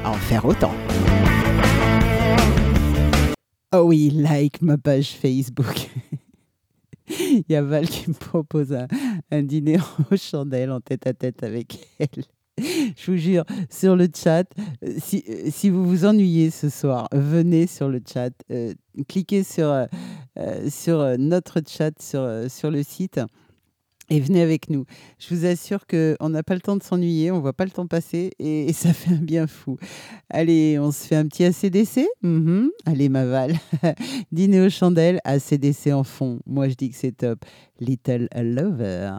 à 0.04 0.10
en 0.10 0.14
faire 0.14 0.44
autant. 0.44 0.72
Oh 3.72 3.82
oui, 3.82 4.10
like 4.10 4.60
ma 4.60 4.76
page 4.76 5.10
Facebook. 5.10 5.90
Il 7.08 7.44
y 7.48 7.54
a 7.54 7.62
Val 7.62 7.88
qui 7.88 8.08
me 8.10 8.14
propose 8.14 8.72
un, 8.72 8.88
un 9.30 9.42
dîner 9.42 9.78
aux 10.10 10.16
chandelles 10.16 10.72
en 10.72 10.80
tête 10.80 11.06
à 11.06 11.12
tête 11.12 11.44
avec 11.44 11.86
elle. 12.00 12.24
Je 12.96 13.10
vous 13.10 13.16
jure, 13.16 13.44
sur 13.70 13.96
le 13.96 14.08
chat, 14.14 14.44
euh, 14.84 14.94
si, 14.98 15.24
euh, 15.28 15.48
si 15.50 15.70
vous 15.70 15.84
vous 15.84 16.04
ennuyez 16.04 16.50
ce 16.50 16.68
soir, 16.68 17.08
venez 17.12 17.66
sur 17.66 17.88
le 17.88 18.00
chat, 18.06 18.30
euh, 18.50 18.72
cliquez 19.08 19.42
sur, 19.42 19.86
sur 20.68 21.18
notre 21.18 21.60
chat 21.66 22.00
sur, 22.00 22.28
sur 22.48 22.70
le 22.70 22.82
site 22.82 23.20
et 24.10 24.20
venez 24.20 24.42
avec 24.42 24.68
nous. 24.68 24.84
Je 25.18 25.34
vous 25.34 25.46
assure 25.46 25.86
qu'on 25.86 26.28
n'a 26.28 26.42
pas 26.42 26.54
le 26.54 26.60
temps 26.60 26.76
de 26.76 26.82
s'ennuyer, 26.82 27.30
on 27.30 27.40
voit 27.40 27.52
pas 27.52 27.64
le 27.64 27.70
temps 27.70 27.86
passer 27.86 28.30
et, 28.38 28.72
ça 28.72 28.92
fait 28.92 29.14
un 29.14 29.22
bien 29.22 29.46
fou. 29.46 29.78
Allez, 30.30 30.78
on 30.78 30.92
se 30.92 31.06
fait 31.06 31.16
un 31.16 31.26
petit 31.26 31.44
ACDC 31.44 32.06
Mhm. 32.22 32.70
Allez, 32.86 33.08
ma 33.08 33.24
Val. 33.24 33.54
Dîner 34.32 34.60
aux 34.60 34.70
chandelles, 34.70 35.20
ACDC 35.24 35.92
en 35.92 36.04
fond. 36.04 36.40
Moi, 36.46 36.68
je 36.68 36.74
dis 36.74 36.90
que 36.90 36.96
c'est 36.96 37.16
top. 37.16 37.44
Little 37.80 38.28
Lover. 38.34 39.12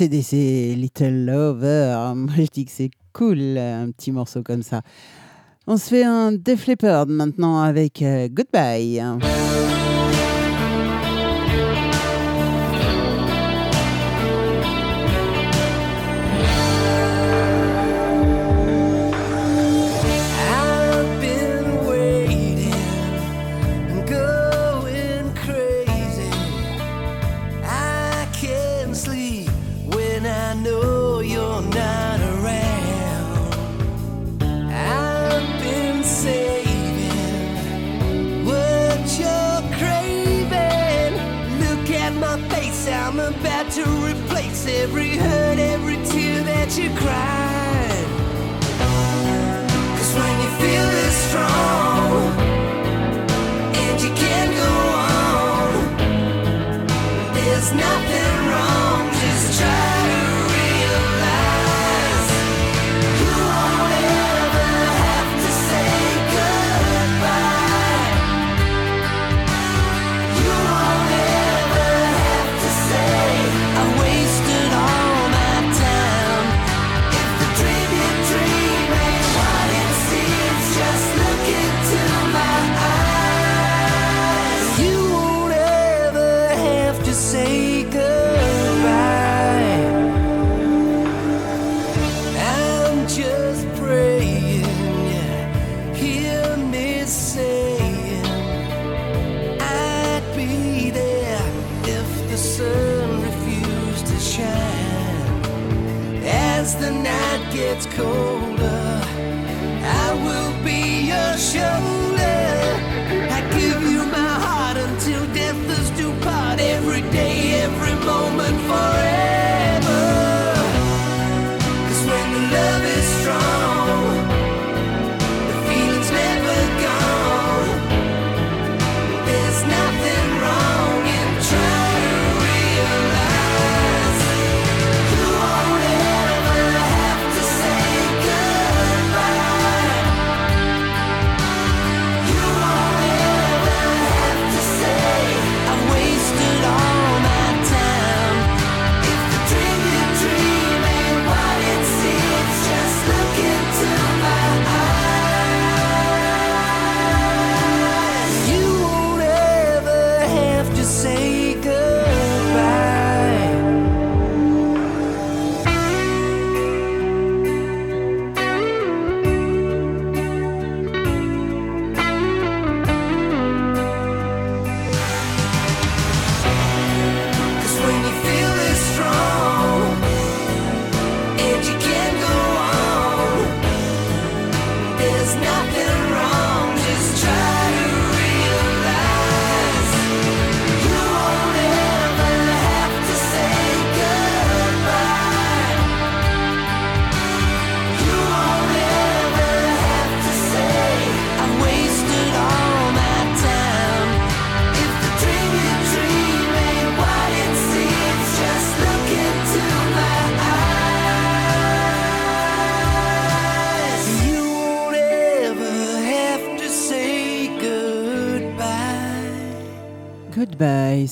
ACDC, 0.00 0.76
Little 0.76 1.24
Lover. 1.24 2.12
Moi, 2.16 2.34
je 2.36 2.46
dis 2.52 2.64
que 2.64 2.70
c'est 2.70 2.90
cool, 3.12 3.58
un 3.58 3.90
petit 3.90 4.12
morceau 4.12 4.42
comme 4.42 4.62
ça. 4.62 4.82
On 5.66 5.76
se 5.76 5.88
fait 5.88 6.04
un 6.04 6.30
Def 6.32 6.66
Leppard 6.66 7.06
maintenant 7.08 7.60
avec 7.60 8.00
euh, 8.02 8.28
Goodbye. 8.30 9.02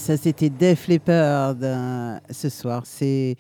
Ça 0.07 0.17
c'était 0.17 0.51
Def 0.51 0.87
Leppard 0.87 1.57
euh, 1.63 2.17
ce 2.31 2.49
soir. 2.49 2.85
C'est 2.87 3.35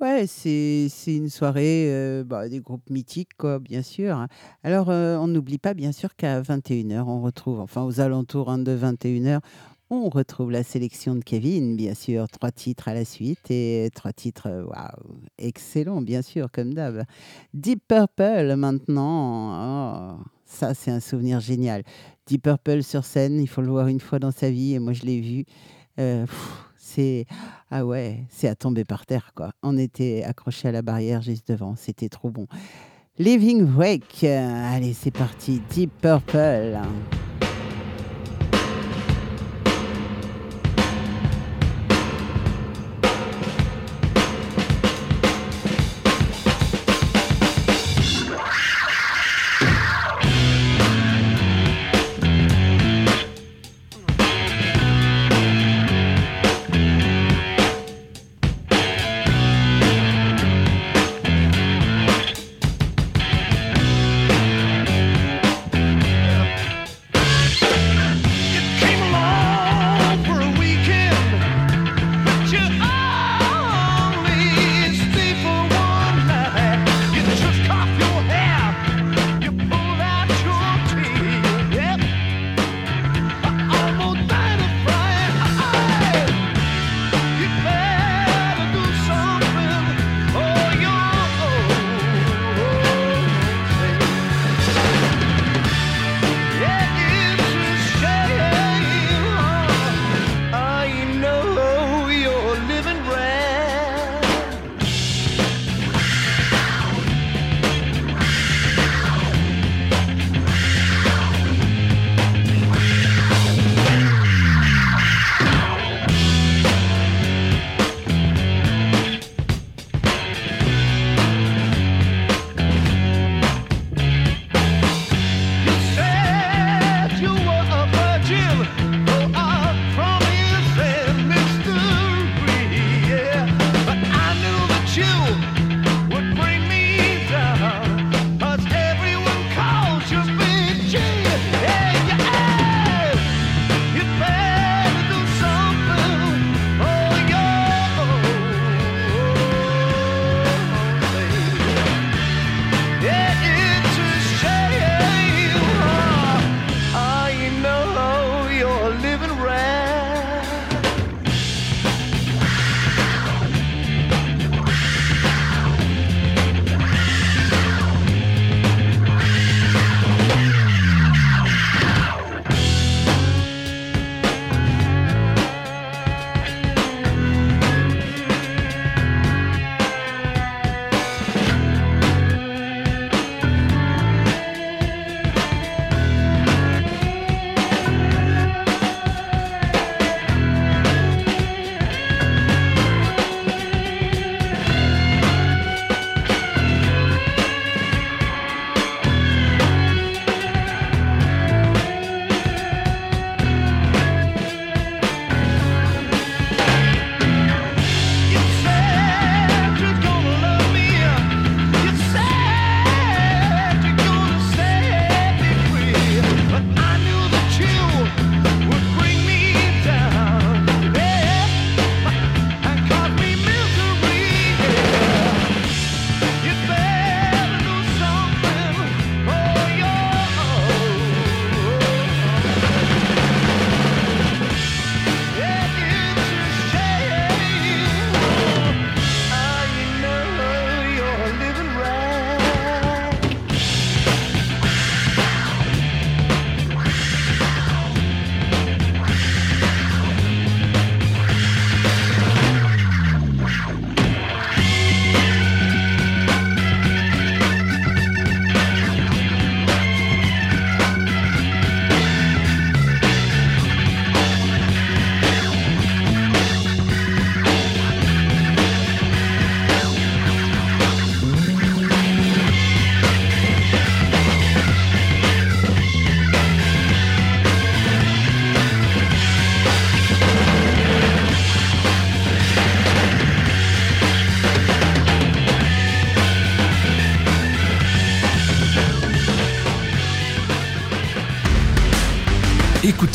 ouais, 0.00 0.28
c'est 0.28 0.88
une 1.08 1.28
soirée 1.28 1.86
euh, 1.88 2.22
bah, 2.22 2.48
des 2.48 2.60
groupes 2.60 2.88
mythiques 2.88 3.36
quoi, 3.36 3.58
bien 3.58 3.82
sûr. 3.82 4.24
Alors 4.62 4.90
euh, 4.90 5.16
on 5.16 5.26
n'oublie 5.26 5.58
pas 5.58 5.74
bien 5.74 5.90
sûr 5.90 6.14
qu'à 6.14 6.40
21h 6.40 7.02
on 7.08 7.20
retrouve 7.20 7.58
enfin 7.58 7.82
aux 7.82 7.98
alentours 7.98 8.48
hein, 8.48 8.58
de 8.58 8.76
21h 8.76 9.40
on 9.90 10.08
retrouve 10.08 10.52
la 10.52 10.62
sélection 10.62 11.16
de 11.16 11.24
Kevin, 11.24 11.76
bien 11.76 11.94
sûr, 11.94 12.28
trois 12.28 12.52
titres 12.52 12.86
à 12.86 12.94
la 12.94 13.04
suite 13.04 13.50
et 13.50 13.90
trois 13.94 14.12
titres, 14.12 14.48
waouh, 14.48 15.18
excellents, 15.38 16.00
bien 16.00 16.22
sûr, 16.22 16.48
comme 16.50 16.74
d'hab. 16.74 17.04
Deep 17.54 17.82
Purple 17.86 18.54
maintenant, 18.56 20.16
oh, 20.16 20.22
ça 20.46 20.74
c'est 20.74 20.90
un 20.92 21.00
souvenir 21.00 21.40
génial. 21.40 21.82
Deep 22.26 22.42
Purple 22.42 22.84
sur 22.84 23.04
scène, 23.04 23.40
il 23.40 23.48
faut 23.48 23.62
le 23.62 23.68
voir 23.68 23.88
une 23.88 24.00
fois 24.00 24.20
dans 24.20 24.32
sa 24.32 24.50
vie 24.50 24.74
et 24.74 24.78
moi 24.78 24.92
je 24.92 25.02
l'ai 25.02 25.20
vu. 25.20 25.44
Euh, 25.98 26.26
c'est 26.76 27.26
ah 27.70 27.84
ouais, 27.84 28.24
c'est 28.30 28.48
à 28.48 28.54
tomber 28.54 28.84
par 28.84 29.06
terre 29.06 29.32
quoi. 29.34 29.52
On 29.62 29.76
était 29.78 30.22
accroché 30.24 30.68
à 30.68 30.72
la 30.72 30.82
barrière 30.82 31.22
juste 31.22 31.48
devant, 31.48 31.74
c'était 31.76 32.08
trop 32.08 32.30
bon. 32.30 32.46
Living 33.18 33.64
Wreck, 33.64 34.24
euh, 34.24 34.74
allez 34.74 34.92
c'est 34.92 35.10
parti, 35.10 35.62
Deep 35.70 35.90
Purple. 36.00 36.78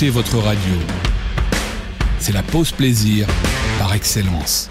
votre 0.08 0.38
radio. 0.38 0.76
C'est 2.20 2.32
la 2.32 2.41
pause 2.41 2.72
plaisir 2.72 3.28
par 3.78 3.93
excellence. 3.93 4.70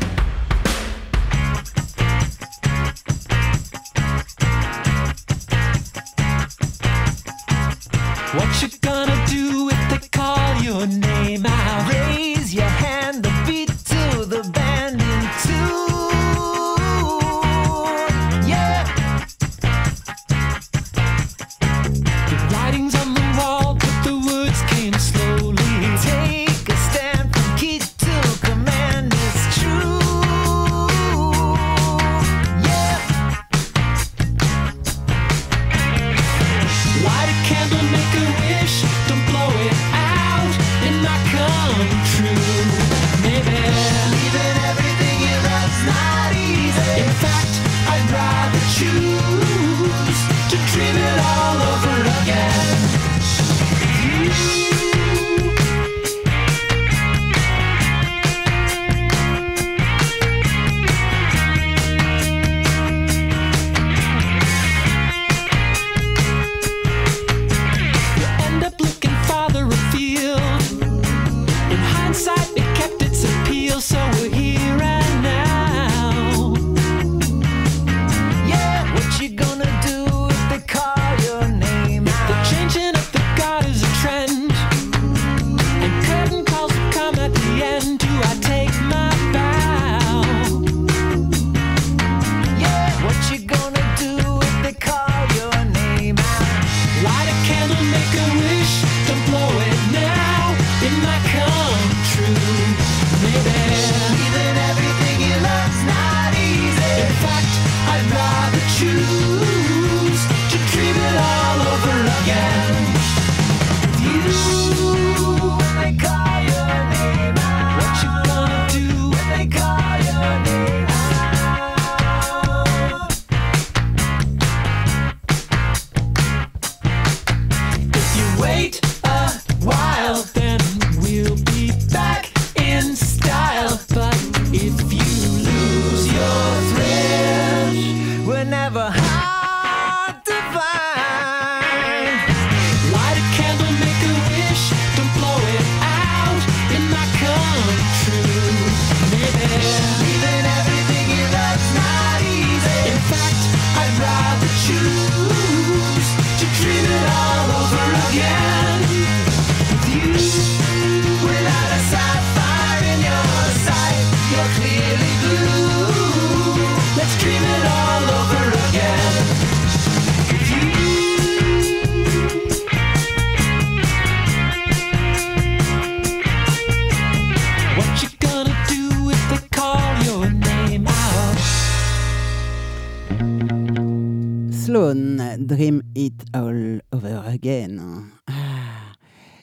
Sloan, 184.68 185.16
Dream 185.38 185.80
It 185.94 186.24
All 186.34 186.82
Over 186.92 187.22
Again. 187.26 187.78
Ah. 188.26 188.92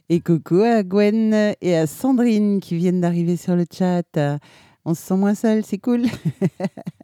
Et 0.07 0.19
coucou 0.19 0.61
à 0.61 0.83
Gwen 0.83 1.55
et 1.59 1.75
à 1.75 1.87
Sandrine 1.87 2.59
qui 2.59 2.75
viennent 2.75 3.01
d'arriver 3.01 3.35
sur 3.35 3.55
le 3.55 3.65
chat. 3.67 4.03
On 4.85 4.93
se 4.93 5.01
sent 5.01 5.15
moins 5.15 5.33
seul, 5.33 5.65
c'est 5.65 5.79
cool. 5.79 6.03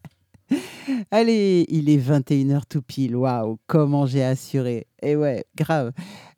Allez, 1.11 1.65
il 1.69 1.89
est 1.89 1.97
21h 1.97 2.61
tout 2.69 2.83
pile. 2.83 3.15
Waouh, 3.15 3.57
comment 3.65 4.05
j'ai 4.05 4.23
assuré. 4.23 4.85
Et 5.01 5.15
ouais, 5.15 5.43
grave. 5.57 5.91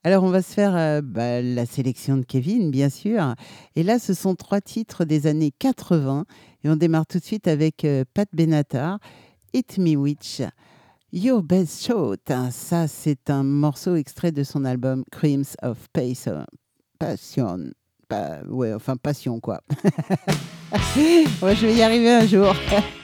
Alors, 0.06 0.24
on 0.24 0.30
va 0.30 0.42
se 0.42 0.54
faire 0.54 0.78
euh, 0.78 1.02
bah, 1.04 1.42
la 1.42 1.66
sélection 1.66 2.16
de 2.16 2.24
Kevin, 2.24 2.72
bien 2.72 2.90
sûr. 2.90 3.36
Et 3.76 3.84
là, 3.84 4.00
ce 4.00 4.14
sont 4.14 4.36
trois 4.36 4.62
titres 4.62 5.04
des 5.04 5.28
années 5.28 5.52
80. 5.60 6.24
Et 6.64 6.70
on 6.70 6.78
démarre 6.78 7.08
tout 7.08 7.20
de 7.20 7.26
suite 7.26 7.50
avec 7.50 7.84
euh, 7.84 8.06
Pat 8.14 8.30
Benatar, 8.32 9.00
Hit 9.54 9.78
Me 9.80 9.98
Witch. 9.98 10.44
Yo 11.16 11.44
Best 11.44 11.86
Shot. 11.86 12.18
Ah, 12.28 12.50
ça, 12.50 12.88
c'est 12.88 13.30
un 13.30 13.44
morceau 13.44 13.96
extrait 13.96 14.32
de 14.32 14.44
son 14.44 14.66
album 14.66 15.04
Creams 15.12 15.46
of 15.62 15.78
Passion. 15.94 16.48
Passion. 16.98 17.70
Ouais, 18.48 18.74
enfin, 18.74 18.98
passion, 18.98 19.40
quoi. 19.40 19.62
ouais, 20.96 21.56
je 21.56 21.68
vais 21.68 21.76
y 21.76 21.84
arriver 21.84 22.10
un 22.10 22.26
jour. 22.26 22.56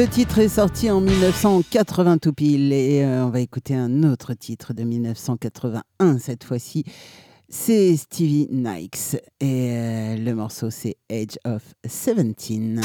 Ce 0.00 0.06
titre 0.06 0.38
est 0.38 0.48
sorti 0.48 0.90
en 0.90 1.02
1980 1.02 2.16
tout 2.16 2.32
pile 2.32 2.72
et 2.72 3.04
euh, 3.04 3.26
on 3.26 3.28
va 3.28 3.40
écouter 3.40 3.74
un 3.74 4.02
autre 4.02 4.32
titre 4.32 4.72
de 4.72 4.82
1981 4.82 6.18
cette 6.18 6.42
fois-ci. 6.42 6.84
C'est 7.50 7.94
Stevie 7.98 8.48
Nikes 8.50 9.16
et 9.40 9.72
euh, 9.72 10.16
le 10.16 10.32
morceau 10.32 10.70
c'est 10.70 10.96
Age 11.10 11.38
of 11.44 11.62
17. 11.84 12.80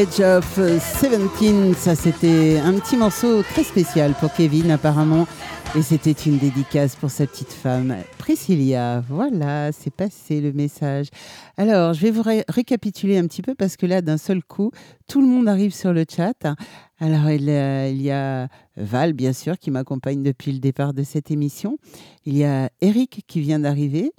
Edge 0.00 0.20
of 0.20 0.58
17, 0.58 1.76
ça 1.76 1.94
c'était 1.94 2.58
un 2.64 2.72
petit 2.78 2.96
morceau 2.96 3.42
très 3.42 3.62
spécial 3.64 4.14
pour 4.18 4.32
Kevin 4.32 4.70
apparemment. 4.70 5.26
Et 5.76 5.82
c'était 5.82 6.12
une 6.12 6.38
dédicace 6.38 6.96
pour 6.96 7.10
sa 7.10 7.26
petite 7.26 7.52
femme, 7.52 7.94
Priscilla. 8.16 9.04
Voilà, 9.10 9.72
c'est 9.72 9.92
passé 9.92 10.40
le 10.40 10.52
message. 10.54 11.08
Alors, 11.58 11.92
je 11.92 12.00
vais 12.00 12.10
vous 12.10 12.22
ré- 12.22 12.44
récapituler 12.48 13.18
un 13.18 13.26
petit 13.26 13.42
peu 13.42 13.54
parce 13.54 13.76
que 13.76 13.84
là, 13.84 14.00
d'un 14.00 14.16
seul 14.16 14.42
coup, 14.42 14.70
tout 15.06 15.20
le 15.20 15.26
monde 15.26 15.46
arrive 15.48 15.74
sur 15.74 15.92
le 15.92 16.06
chat. 16.08 16.46
Alors, 16.98 17.30
il, 17.30 17.42
il 17.42 18.02
y 18.02 18.10
a 18.10 18.48
Val, 18.78 19.12
bien 19.12 19.34
sûr, 19.34 19.58
qui 19.58 19.70
m'accompagne 19.70 20.22
depuis 20.22 20.50
le 20.52 20.60
départ 20.60 20.94
de 20.94 21.02
cette 21.02 21.30
émission. 21.30 21.76
Il 22.24 22.38
y 22.38 22.44
a 22.44 22.70
Eric 22.80 23.22
qui 23.28 23.40
vient 23.40 23.58
d'arriver. 23.60 24.12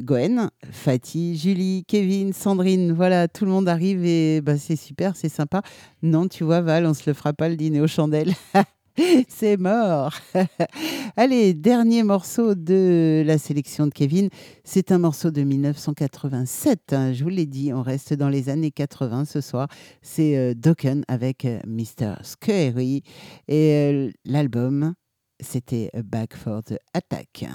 Gwen, 0.00 0.50
Fatih, 0.70 1.36
Julie, 1.36 1.84
Kevin, 1.86 2.32
Sandrine, 2.32 2.92
voilà, 2.92 3.28
tout 3.28 3.44
le 3.44 3.50
monde 3.50 3.68
arrive 3.68 4.04
et 4.04 4.40
bah, 4.40 4.56
c'est 4.56 4.76
super, 4.76 5.16
c'est 5.16 5.28
sympa. 5.28 5.62
Non, 6.02 6.28
tu 6.28 6.44
vois, 6.44 6.60
Val, 6.60 6.86
on 6.86 6.94
se 6.94 7.08
le 7.08 7.14
fera 7.14 7.32
pas 7.32 7.48
le 7.48 7.56
dîner 7.56 7.80
aux 7.80 7.86
chandelles. 7.86 8.32
c'est 9.28 9.56
mort. 9.56 10.14
Allez, 11.16 11.54
dernier 11.54 12.02
morceau 12.02 12.54
de 12.54 13.22
la 13.26 13.38
sélection 13.38 13.86
de 13.86 13.92
Kevin. 13.92 14.28
C'est 14.64 14.92
un 14.92 14.98
morceau 14.98 15.30
de 15.30 15.42
1987. 15.42 16.92
hein, 16.92 17.12
je 17.12 17.22
vous 17.22 17.30
l'ai 17.30 17.46
dit, 17.46 17.72
on 17.72 17.82
reste 17.82 18.14
dans 18.14 18.28
les 18.28 18.48
années 18.48 18.70
80 18.70 19.24
ce 19.24 19.40
soir. 19.40 19.68
C'est 20.02 20.36
euh, 20.36 20.54
Dokken 20.54 21.04
avec 21.08 21.44
euh, 21.44 21.60
Mr. 21.66 22.14
Scary. 22.22 23.02
Et 23.48 23.72
euh, 23.72 24.10
l'album, 24.24 24.94
c'était 25.40 25.90
Back 25.94 26.36
for 26.36 26.62
the 26.62 26.78
Attack. 26.94 27.46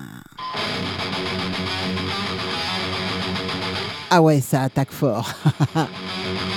Ah 4.10 4.22
ouais, 4.22 4.42
ça 4.42 4.64
attaque 4.64 4.92
fort. 4.92 5.30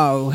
Waouh 0.00 0.32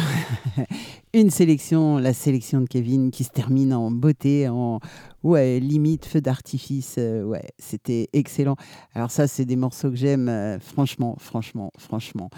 Une 1.16 1.32
sélection, 1.32 1.98
la 1.98 2.14
sélection 2.14 2.62
de 2.62 2.68
Kevin 2.68 3.10
qui 3.10 3.24
se 3.24 3.32
termine 3.32 3.74
en 3.74 3.90
beauté, 3.90 4.48
en 4.48 4.80
ouais, 5.24 5.60
limite 5.60 6.06
feu 6.06 6.22
d'artifice. 6.22 6.96
euh, 7.00 7.24
ouais, 7.24 7.48
c'était 7.58 8.10
excellent. 8.14 8.58
Alors 8.94 9.10
ça, 9.10 9.26
c'est 9.26 9.46
des 9.46 9.56
morceaux 9.56 9.90
que 9.90 9.96
j'aime, 9.96 10.30
euh, 10.30 10.60
franchement, 10.60 11.16
franchement, 11.20 11.72
franchement. 11.80 12.30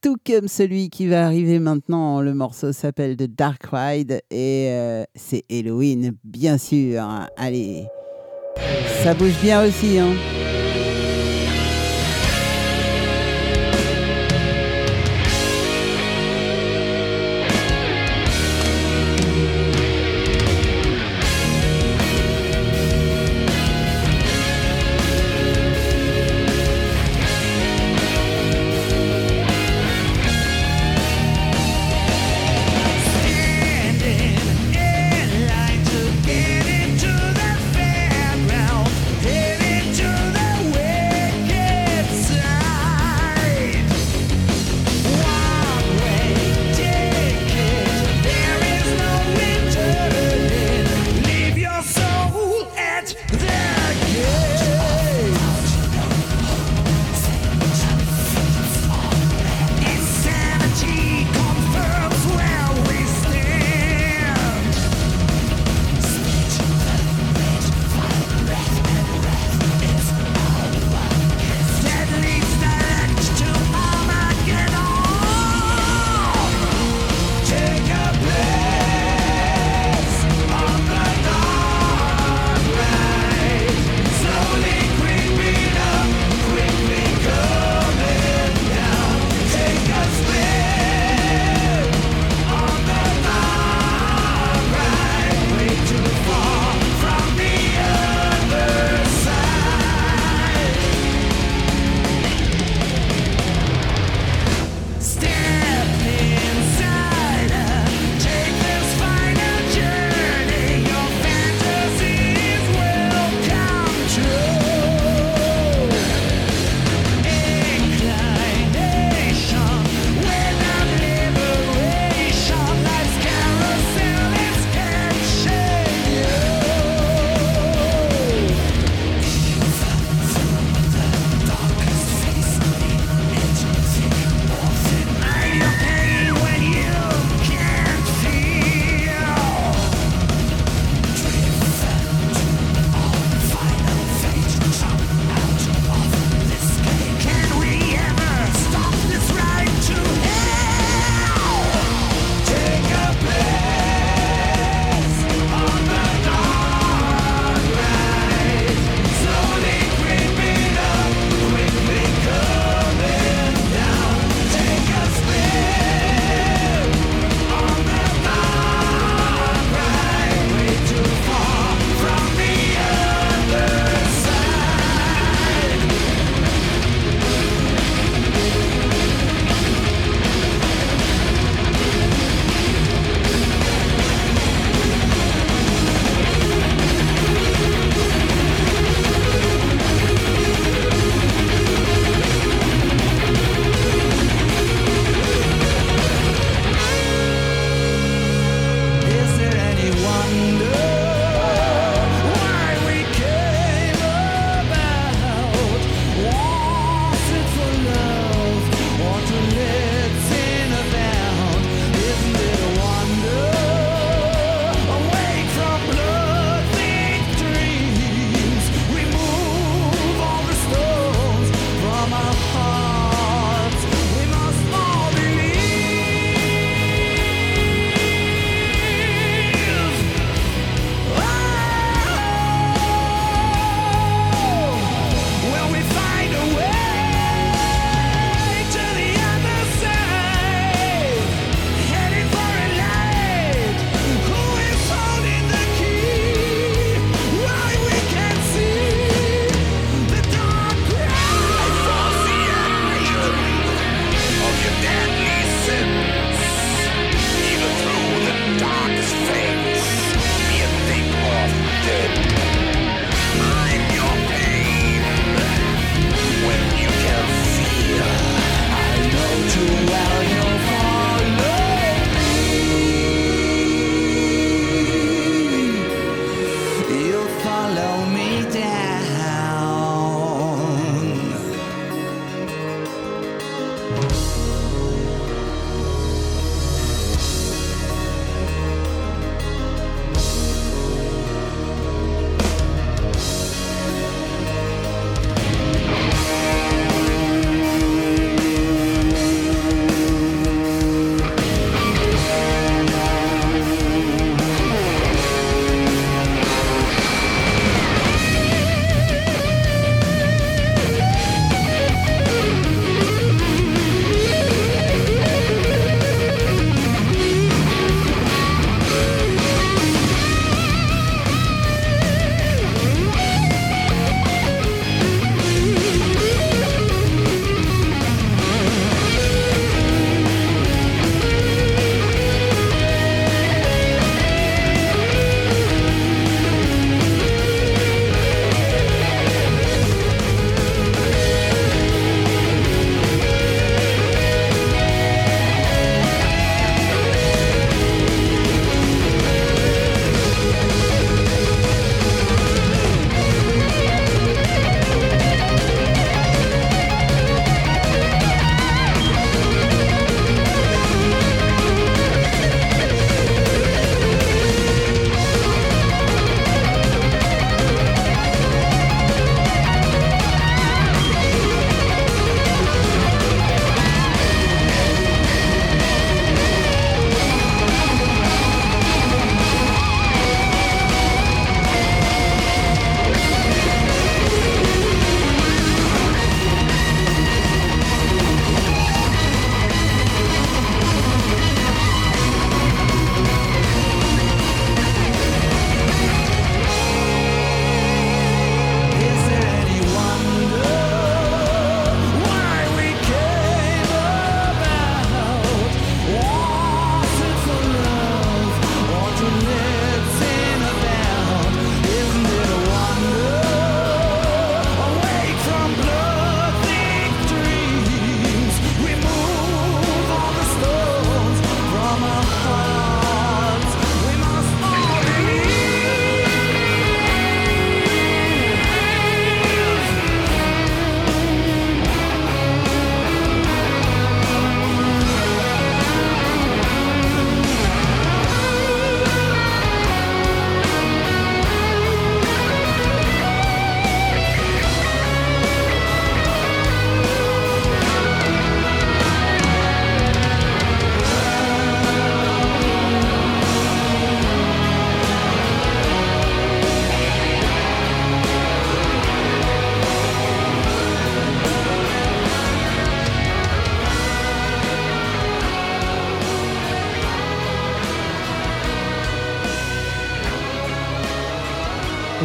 Tout 0.00 0.16
comme 0.24 0.46
celui 0.46 0.90
qui 0.90 1.08
va 1.08 1.26
arriver 1.26 1.58
maintenant, 1.58 2.20
le 2.20 2.34
morceau 2.34 2.72
s'appelle 2.72 3.16
The 3.16 3.24
Dark 3.24 3.62
Ride 3.72 4.20
et 4.30 4.68
euh, 4.70 5.02
c'est 5.16 5.42
Halloween, 5.50 6.14
bien 6.22 6.56
sûr. 6.56 7.02
Allez, 7.36 7.86
ça 9.02 9.14
bouge 9.14 9.40
bien 9.42 9.66
aussi, 9.66 9.98
hein. 9.98 10.12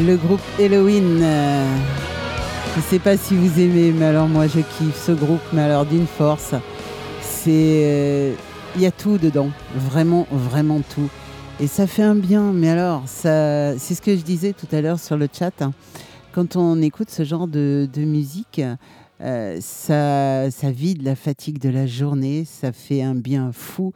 Le 0.09 0.17
groupe 0.17 0.41
Halloween. 0.59 1.19
euh, 1.21 1.77
je 2.75 2.81
sais 2.81 2.97
pas 2.97 3.15
si 3.15 3.35
vous 3.35 3.59
aimez, 3.59 3.91
mais 3.91 4.05
alors 4.05 4.27
moi 4.27 4.47
je 4.47 4.59
kiffe 4.61 4.99
ce 5.05 5.11
groupe, 5.11 5.39
mais 5.53 5.61
alors 5.61 5.85
d'une 5.85 6.07
force. 6.07 6.55
C'est. 7.21 7.51
euh, 7.85 8.33
Il 8.75 8.81
y 8.81 8.87
a 8.87 8.91
tout 8.91 9.19
dedans. 9.19 9.51
Vraiment, 9.75 10.25
vraiment 10.31 10.81
tout. 10.95 11.07
Et 11.59 11.67
ça 11.67 11.85
fait 11.85 12.01
un 12.01 12.15
bien, 12.15 12.51
mais 12.53 12.69
alors, 12.69 13.03
ça, 13.05 13.77
c'est 13.77 13.93
ce 13.93 14.01
que 14.01 14.15
je 14.15 14.21
disais 14.23 14.53
tout 14.53 14.73
à 14.75 14.81
l'heure 14.81 14.99
sur 14.99 15.15
le 15.15 15.27
chat. 15.31 15.61
hein. 15.61 15.73
Quand 16.31 16.55
on 16.55 16.81
écoute 16.81 17.11
ce 17.11 17.23
genre 17.23 17.47
de, 17.47 17.87
de 17.93 18.01
musique, 18.01 18.61
euh, 19.21 19.57
ça, 19.61 20.49
ça 20.49 20.71
vide 20.71 21.03
la 21.03 21.15
fatigue 21.15 21.59
de 21.59 21.69
la 21.69 21.85
journée, 21.85 22.45
ça 22.45 22.71
fait 22.71 23.03
un 23.03 23.13
bien 23.13 23.51
fou. 23.53 23.93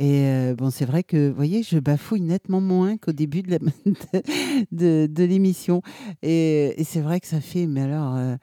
Et 0.00 0.26
euh, 0.26 0.54
bon, 0.54 0.70
c'est 0.70 0.84
vrai 0.84 1.02
que, 1.02 1.28
vous 1.28 1.34
voyez, 1.34 1.64
je 1.64 1.78
bafouille 1.78 2.20
nettement 2.20 2.60
moins 2.60 2.96
qu'au 2.96 3.10
début 3.10 3.42
de, 3.42 3.58
l'émission. 5.24 5.82
Et, 6.22 6.76
c'est 6.84 7.00
vrai 7.00 7.18
que 7.18 7.26
ça 7.26 7.40
fait, 7.40 7.66
mais 7.66 7.80
alors, 7.80 8.14
euh, 8.14 8.36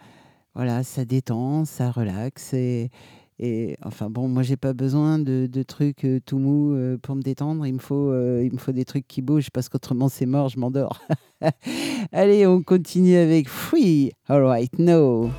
voilà, 0.53 0.83
ça 0.83 1.05
détend, 1.05 1.63
ça 1.63 1.91
relaxe. 1.91 2.53
Et, 2.53 2.89
enfin, 3.85 4.09
bon, 4.09 4.27
moi, 4.27 4.43
j'ai 4.43 4.57
pas 4.57 4.73
besoin 4.73 5.17
de, 5.17 5.63
trucs 5.63 6.03
euh, 6.03 6.19
tout 6.25 6.39
mous 6.39 6.73
euh, 6.73 6.97
pour 6.97 7.15
me 7.15 7.21
détendre. 7.21 7.65
Il 7.65 7.75
me, 7.75 7.79
faut, 7.79 8.13
il 8.41 8.51
me 8.51 8.57
faut 8.57 8.73
des 8.73 8.85
trucs 8.85 9.07
qui 9.07 9.21
bougent 9.21 9.49
parce 9.49 9.69
qu'autrement, 9.69 10.09
c'est 10.09 10.25
mort, 10.25 10.49
je 10.49 10.59
m'endors. 10.59 11.01
Allez, 12.11 12.45
on 12.45 12.63
continue 12.63 13.15
avec 13.15 13.47
Free. 13.47 14.11
All 14.27 14.43
right, 14.43 14.77
no. 14.77 15.31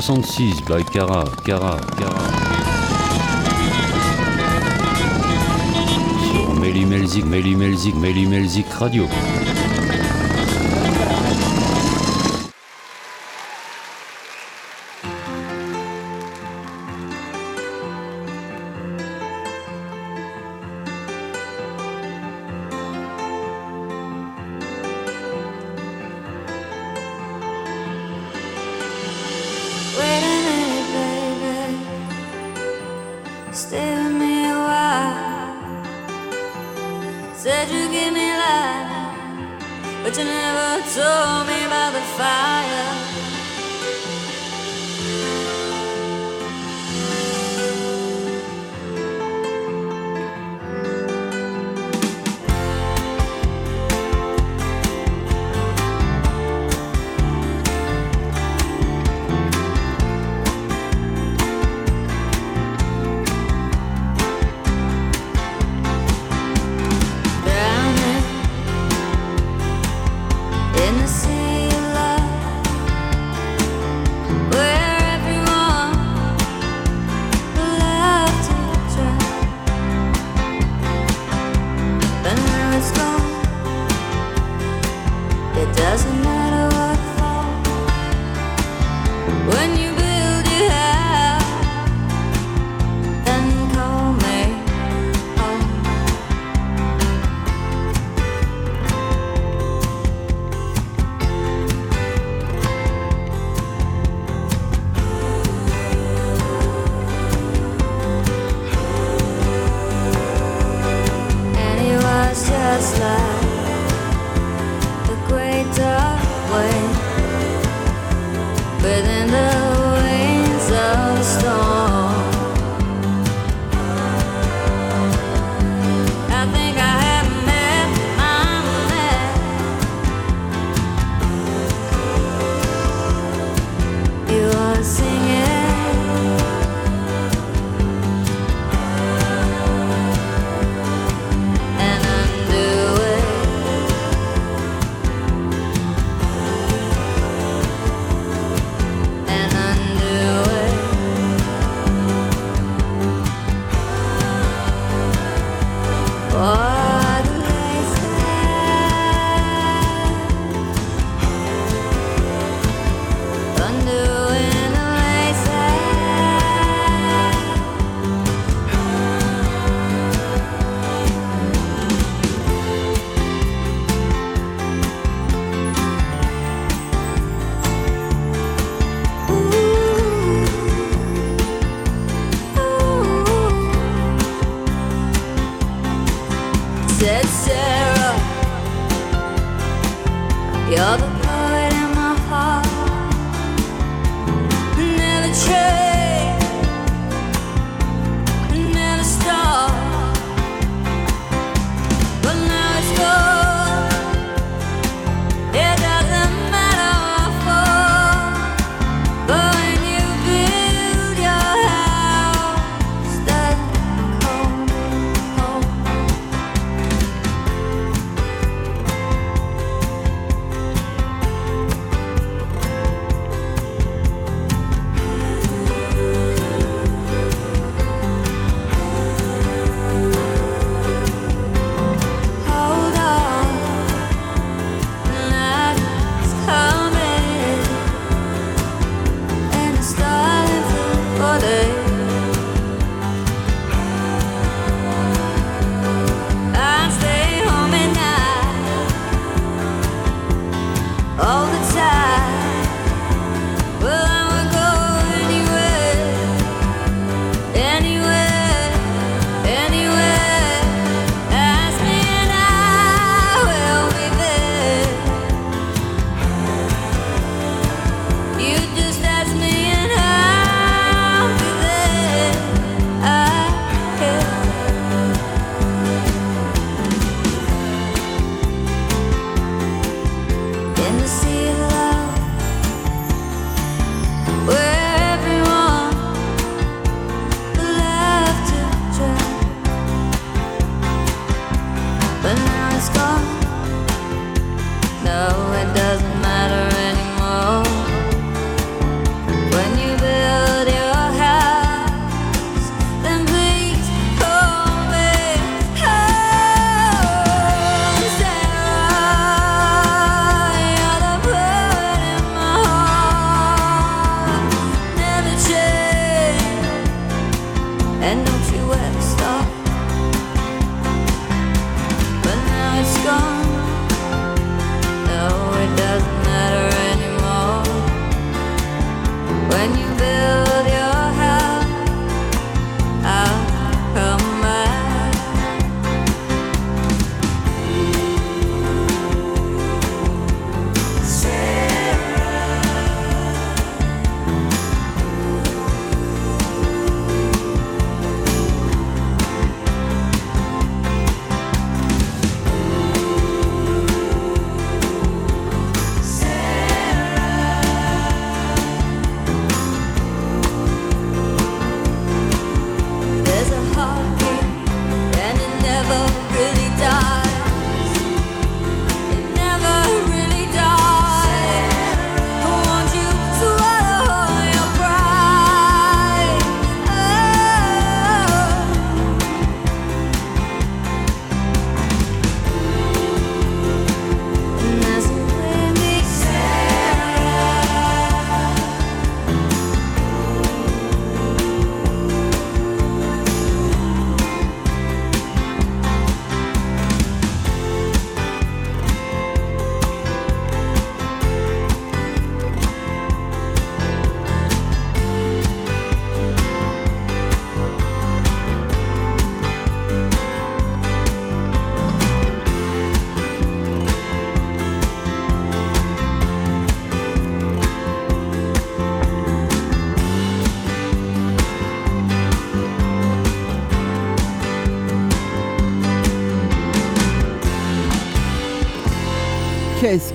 66 0.00 0.60
by 0.62 0.82
Cara, 0.82 1.22
Cara, 1.44 1.78
Cara. 1.96 2.18
Sur 6.32 6.52
Méli 6.58 6.84
Melzik, 6.84 7.24
Méli 7.24 7.54
Melzik, 7.54 7.94
Méli 7.94 8.26
Melzik 8.26 8.66
Radio. 8.80 9.06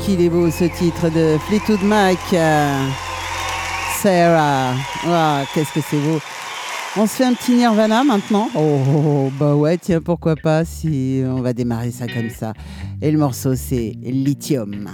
qu'il 0.09 0.21
est 0.21 0.29
beau 0.29 0.49
ce 0.49 0.63
titre 0.63 1.09
de 1.09 1.37
Fleetwood 1.47 1.83
Mac. 1.83 2.17
Euh, 2.33 2.87
Sarah. 4.01 4.73
Qu'est-ce 5.53 5.71
que 5.71 5.81
c'est 5.87 5.99
beau. 5.99 6.19
On 6.97 7.05
se 7.05 7.17
fait 7.17 7.25
un 7.25 7.33
petit 7.33 7.53
Nirvana 7.53 8.03
maintenant. 8.03 8.49
Oh, 8.55 8.59
oh, 8.59 9.03
oh, 9.05 9.31
bah 9.39 9.53
ouais, 9.53 9.77
tiens, 9.77 10.01
pourquoi 10.01 10.35
pas 10.35 10.65
si 10.65 11.21
on 11.23 11.41
va 11.41 11.53
démarrer 11.53 11.91
ça 11.91 12.07
comme 12.07 12.31
ça. 12.31 12.53
Et 13.03 13.11
le 13.11 13.19
morceau, 13.19 13.53
c'est 13.55 13.93
Lithium. 14.01 14.89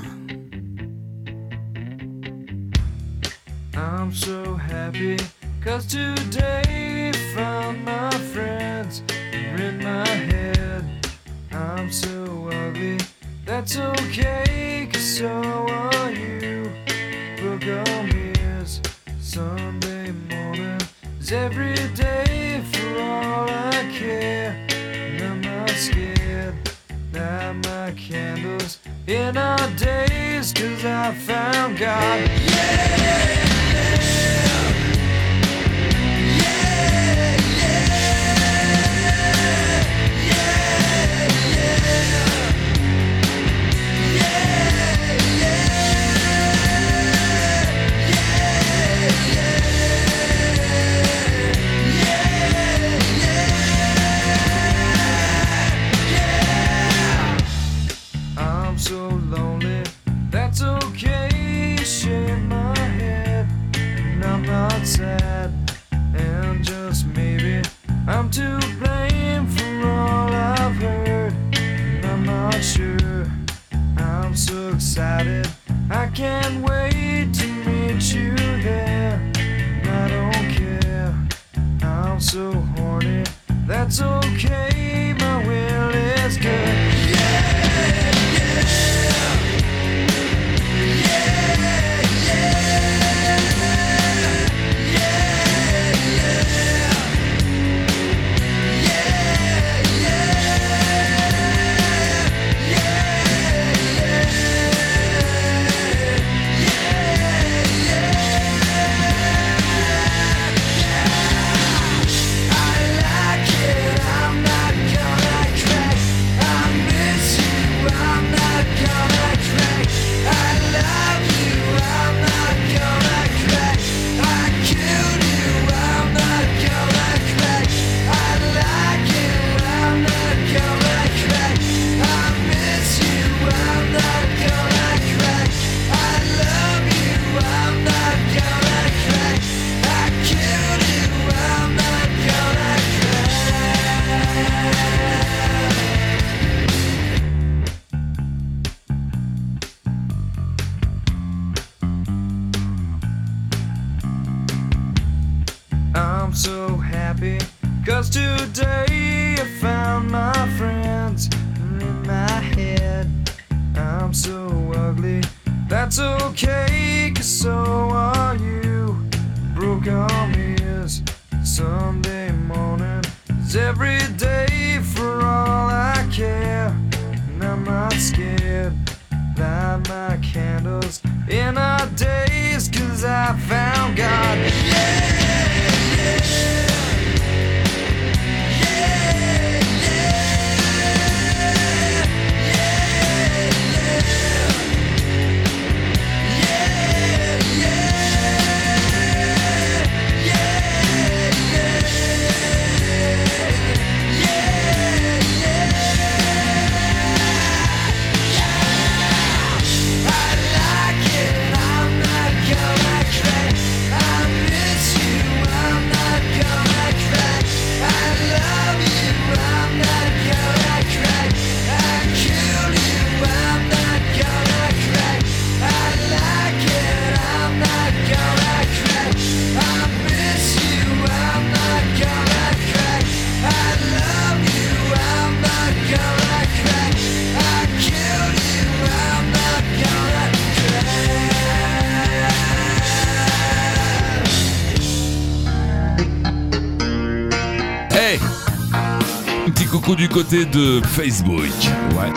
côté 250.16 250.46
de 250.46 250.80
Facebook. 250.96 251.52
Ouais. 251.92 252.10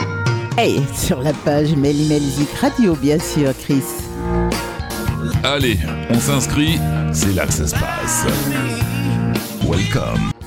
Hey, 0.57 0.81
sur 0.95 1.21
la 1.21 1.33
page 1.33 1.75
Melzik 1.75 2.49
Radio, 2.61 2.95
bien 2.95 3.19
sûr, 3.19 3.51
Chris. 3.65 3.83
Allez, 5.43 5.77
on 6.09 6.21
s'inscrit, 6.21 6.79
c'est 7.13 7.35
là 7.35 7.45
que 7.45 7.53
ça 7.53 7.67
se 7.67 7.75
passe. 7.75 8.25
Welcome. 9.69 10.38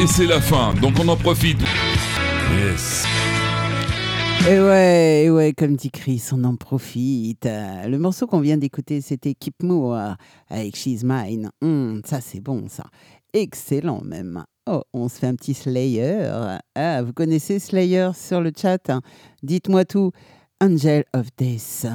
et 0.00 0.06
c'est 0.06 0.26
la 0.26 0.40
fin, 0.40 0.72
donc 0.74 0.94
on 0.98 1.08
en 1.08 1.16
profite. 1.16 1.60
Yes. 2.56 3.04
Et 4.48 4.58
ouais, 4.58 5.28
ouais, 5.28 5.52
comme 5.52 5.76
dit 5.76 5.90
Chris, 5.90 6.22
on 6.32 6.42
en 6.44 6.56
profite. 6.56 7.44
Le 7.44 7.96
morceau 7.98 8.26
qu'on 8.26 8.40
vient 8.40 8.56
d'écouter, 8.56 9.02
c'était 9.02 9.34
Keep 9.34 9.62
Moore 9.62 10.14
avec 10.48 10.74
She's 10.74 11.04
Mine. 11.04 11.50
Hmm, 11.60 12.00
ça, 12.06 12.22
c'est 12.22 12.40
bon, 12.40 12.64
ça. 12.68 12.84
Excellent, 13.34 14.00
même. 14.02 14.44
Oh, 14.66 14.82
on 14.94 15.08
se 15.08 15.18
fait 15.18 15.26
un 15.26 15.34
petit 15.34 15.52
Slayer. 15.52 16.30
Ah, 16.74 17.02
vous 17.02 17.12
connaissez 17.12 17.58
Slayer 17.58 18.10
sur 18.14 18.40
le 18.40 18.52
chat 18.56 18.88
hein 18.88 19.02
Dites-moi 19.42 19.84
tout. 19.84 20.12
Angel 20.62 21.04
of 21.12 21.26
Death. 21.36 21.86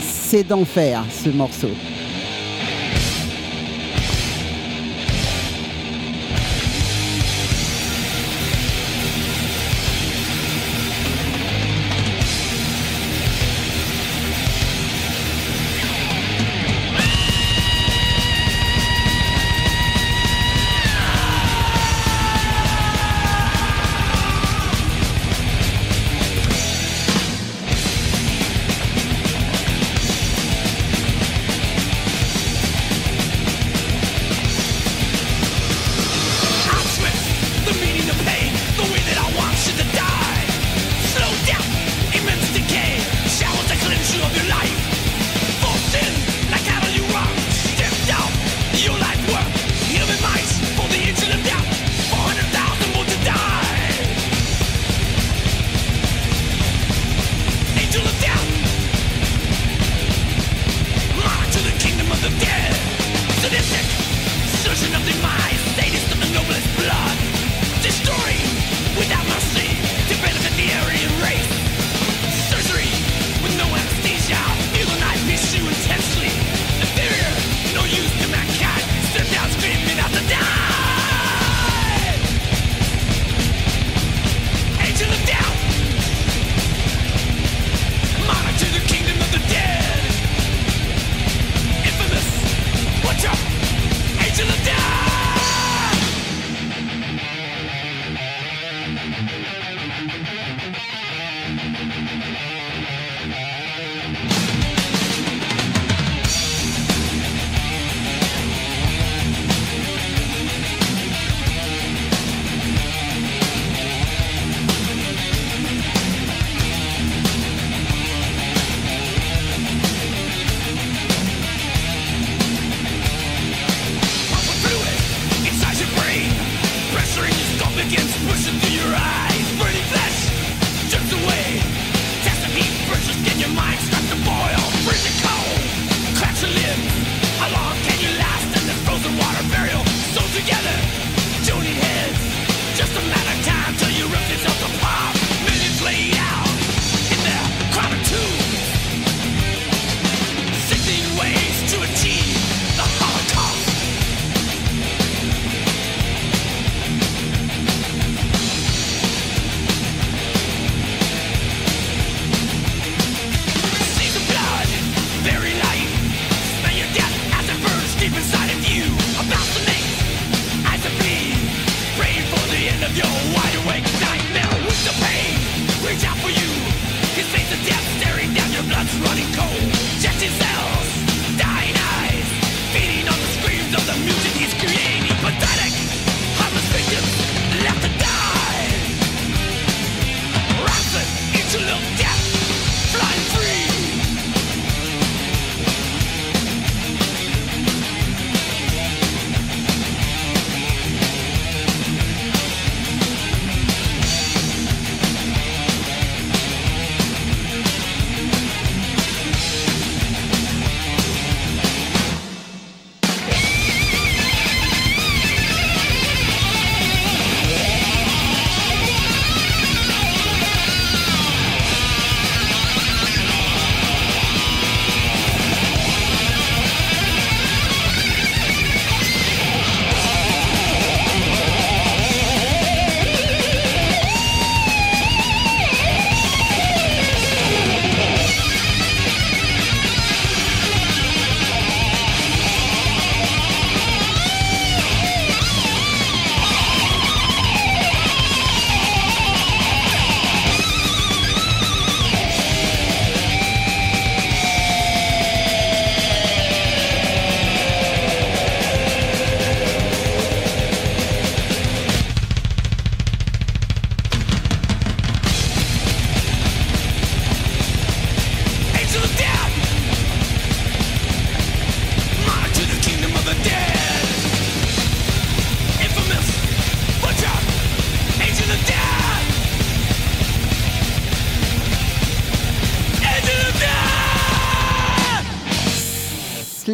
C'est 0.00 0.42
d'enfer, 0.44 1.04
ce 1.10 1.30
morceau. 1.30 1.70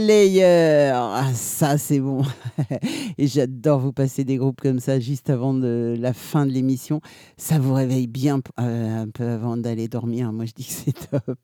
Slayer, 0.01 0.93
Ah, 0.95 1.31
ça 1.35 1.77
c'est 1.77 2.01
bon. 2.01 2.23
Et 3.19 3.27
j'adore 3.27 3.81
vous 3.81 3.93
passer 3.93 4.25
des 4.25 4.39
groupes 4.39 4.59
comme 4.59 4.81
ça 4.81 4.99
juste 4.99 5.29
avant 5.29 5.53
la 5.53 6.15
fin 6.15 6.47
de 6.47 6.53
l'émission. 6.53 7.03
Ça 7.37 7.59
vous 7.59 7.75
réveille 7.75 8.07
bien 8.07 8.41
euh, 8.59 9.03
un 9.03 9.09
peu 9.09 9.25
avant 9.25 9.59
d'aller 9.59 9.89
dormir. 9.89 10.33
Moi 10.33 10.47
je 10.47 10.53
dis 10.53 10.65
que 10.65 10.73
c'est 10.73 11.11
top. 11.11 11.39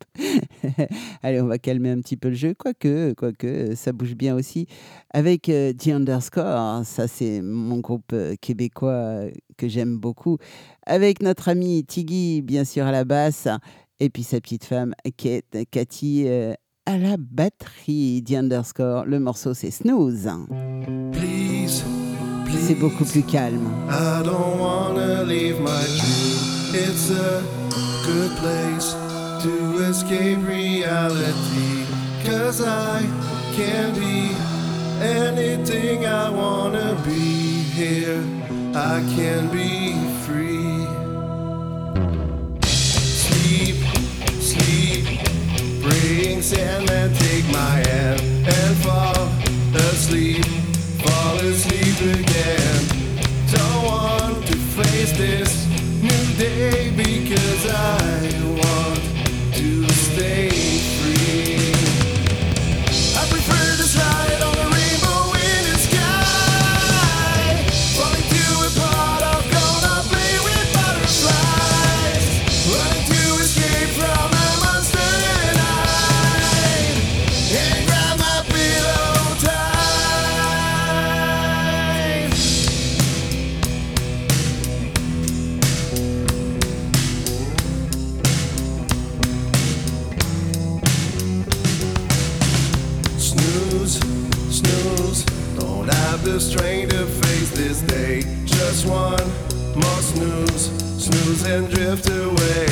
Allez, 1.22 1.42
on 1.42 1.46
va 1.46 1.58
calmer 1.58 1.90
un 1.90 2.00
petit 2.00 2.16
peu 2.16 2.30
le 2.30 2.34
jeu, 2.34 2.54
quoique, 2.54 3.12
quoique 3.12 3.74
ça 3.74 3.92
bouge 3.92 4.14
bien 4.14 4.34
aussi. 4.34 4.66
Avec 5.10 5.50
euh, 5.50 5.74
The 5.74 5.88
Underscore, 5.88 6.82
ça 6.86 7.08
c'est 7.08 7.42
mon 7.42 7.80
groupe 7.80 8.12
euh, 8.14 8.36
québécois 8.40 9.24
que 9.58 9.68
j'aime 9.68 9.98
beaucoup. 9.98 10.38
Avec 10.86 11.20
notre 11.20 11.50
ami 11.50 11.84
Tiggy, 11.84 12.40
bien 12.40 12.64
sûr, 12.64 12.86
à 12.86 12.92
la 12.92 13.04
basse. 13.04 13.48
Et 13.98 14.10
puis 14.10 14.22
sa 14.22 14.40
petite 14.40 14.64
femme, 14.64 14.94
Kate, 15.16 15.56
Cathy, 15.70 16.24
euh, 16.26 16.52
à 16.86 16.96
la 16.98 17.16
batterie. 17.18 18.22
The 18.26 18.34
Underscore, 18.34 19.04
le 19.04 19.18
morceau 19.20 19.54
c'est 19.54 19.70
Snooze. 19.70 20.28
Please, 21.12 21.84
C'est 22.66 22.74
beaucoup 22.74 23.04
plus 23.04 23.22
calme. 23.22 23.68
I 23.90 24.22
don't 24.24 24.58
wanna 24.58 25.22
leave 25.24 25.60
my 25.60 25.84
dream. 25.98 26.74
It's 26.74 27.10
a 27.10 27.42
good 28.04 28.32
place 28.38 28.94
to 29.42 29.82
escape 29.84 30.38
reality. 30.46 31.84
Cause 32.24 32.60
I 32.60 33.02
can 33.56 33.92
be 33.94 34.30
anything 35.00 36.06
I 36.06 36.30
wanna 36.30 36.96
be 37.04 37.62
here. 37.76 38.20
I 38.74 39.00
can 39.16 39.48
be 39.52 39.94
free. 40.24 40.86
Sleep, 42.64 43.76
sleep, 44.40 45.05
praying 46.06 46.42
Sandman, 46.42 47.12
take 47.14 47.44
my 47.50 47.74
hand 47.88 48.20
and 48.20 48.76
fall 48.84 49.28
asleep, 49.90 50.44
fall 51.02 51.36
asleep 51.38 51.98
again. 52.20 52.84
Don't 53.50 53.84
want 53.84 54.46
to 54.46 54.56
face 54.56 55.12
this 55.16 55.66
new 56.02 56.24
day 56.38 56.90
because 56.96 57.66
I 57.70 58.45
the 96.36 96.42
strength 96.42 96.90
to 96.90 97.06
face 97.06 97.50
this 97.52 97.80
day. 97.80 98.20
Just 98.44 98.84
one 98.84 99.26
more 99.74 100.02
snooze, 100.02 100.66
snooze 101.02 101.42
and 101.46 101.66
drift 101.70 102.10
away. 102.10 102.66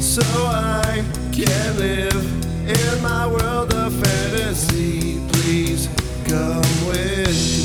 So 0.00 0.22
I 0.22 1.02
can 1.32 1.76
live 1.76 2.24
in 2.68 3.02
my 3.02 3.26
world 3.26 3.74
of 3.74 3.92
fantasy. 3.94 5.18
Please 5.32 5.88
come 6.28 6.86
with 6.86 7.58
me. 7.58 7.63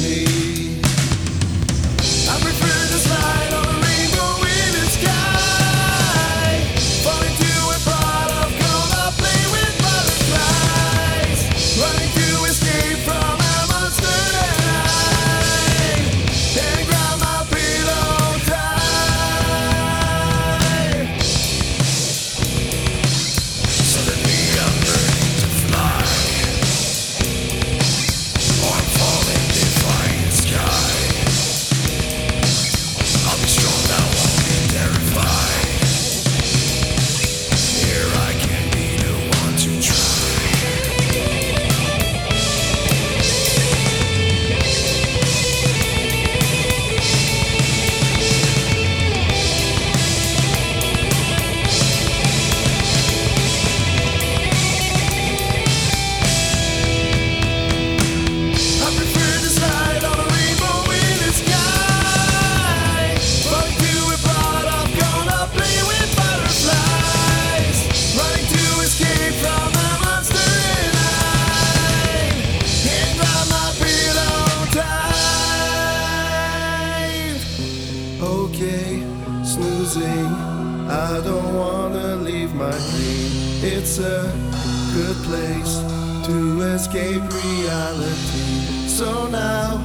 So 89.00 89.30
now, 89.30 89.80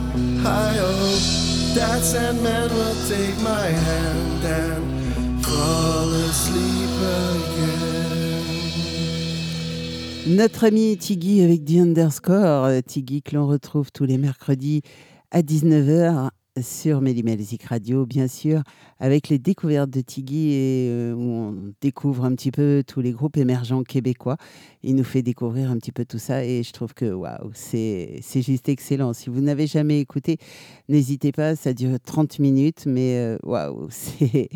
I 0.45 0.75
hope 0.75 1.23
that 1.77 2.03
Sandman 2.03 2.69
will 2.69 2.97
take 3.07 3.41
my 3.43 3.67
hand 3.69 4.45
and 4.45 5.47
fall 5.47 6.13
asleep 6.29 6.91
again. 7.31 7.95
Notre 10.27 10.65
ami 10.65 10.97
Tiggy 10.97 11.43
avec 11.43 11.65
The 11.65 11.77
Underscore, 11.83 12.65
euh, 12.65 12.81
Tiggy 12.81 13.23
que 13.23 13.37
l'on 13.37 13.47
retrouve 13.47 13.93
tous 13.93 14.05
les 14.05 14.19
mercredis 14.19 14.83
à 15.31 15.43
19h 15.43 16.31
sur 16.63 17.01
Mélimelzik 17.01 17.65
Radio, 17.65 18.07
bien 18.07 18.29
sûr, 18.29 18.63
avec 18.99 19.29
les 19.29 19.39
découvertes 19.39 19.91
de 19.91 20.01
Tiggy, 20.01 20.53
et, 20.53 20.89
euh, 20.89 21.13
où 21.15 21.21
on 21.21 21.75
découvre 21.81 22.25
un 22.25 22.35
petit 22.35 22.53
peu 22.53 22.85
tous 22.87 23.01
les 23.01 23.13
groupes 23.13 23.37
émergents 23.37 23.83
québécois. 23.83 24.37
Il 24.83 24.95
nous 24.95 25.05
fait 25.05 25.23
découvrir 25.23 25.71
un 25.71 25.79
petit 25.79 25.91
peu 25.91 26.05
tout 26.05 26.19
ça 26.19 26.45
et 26.45 26.63
je 26.63 26.73
trouve 26.73 26.95
que 26.95 27.13
waouh, 27.13 27.51
c'est 27.55 28.21
juste 28.35 28.69
excellent. 28.69 29.13
Si 29.13 29.31
vous 29.31 29.41
n'avez 29.41 29.67
jamais 29.67 29.99
écouté, 29.99 30.39
n'hésitez 30.89 31.33
pas, 31.33 31.57
ça 31.57 31.73
dure 31.73 31.99
30 32.01 32.39
minutes, 32.39 32.85
mais 32.87 33.17
euh, 33.17 33.39
waouh, 33.43 33.89
c'est 33.91 34.49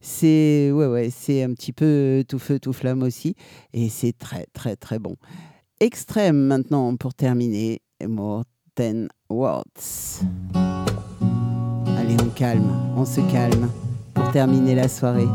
c'est 0.00 0.70
ouais, 0.72 0.86
ouais, 0.86 1.10
un 1.42 1.54
petit 1.54 1.72
peu 1.72 2.24
tout 2.26 2.38
feu, 2.38 2.58
tout 2.58 2.72
flamme 2.72 3.02
aussi 3.02 3.34
et 3.72 3.88
c'est 3.88 4.16
très, 4.16 4.46
très, 4.52 4.76
très 4.76 4.98
bon. 4.98 5.16
Extrême 5.80 6.36
maintenant 6.36 6.96
pour 6.96 7.12
terminer, 7.12 7.82
Morten 8.06 9.08
Words. 9.28 10.22
Allez, 12.02 12.16
on 12.20 12.30
calme, 12.30 12.72
on 12.96 13.04
se 13.04 13.20
calme 13.32 13.68
pour 14.12 14.28
terminer 14.32 14.74
la 14.74 14.88
soirée. 14.88 15.28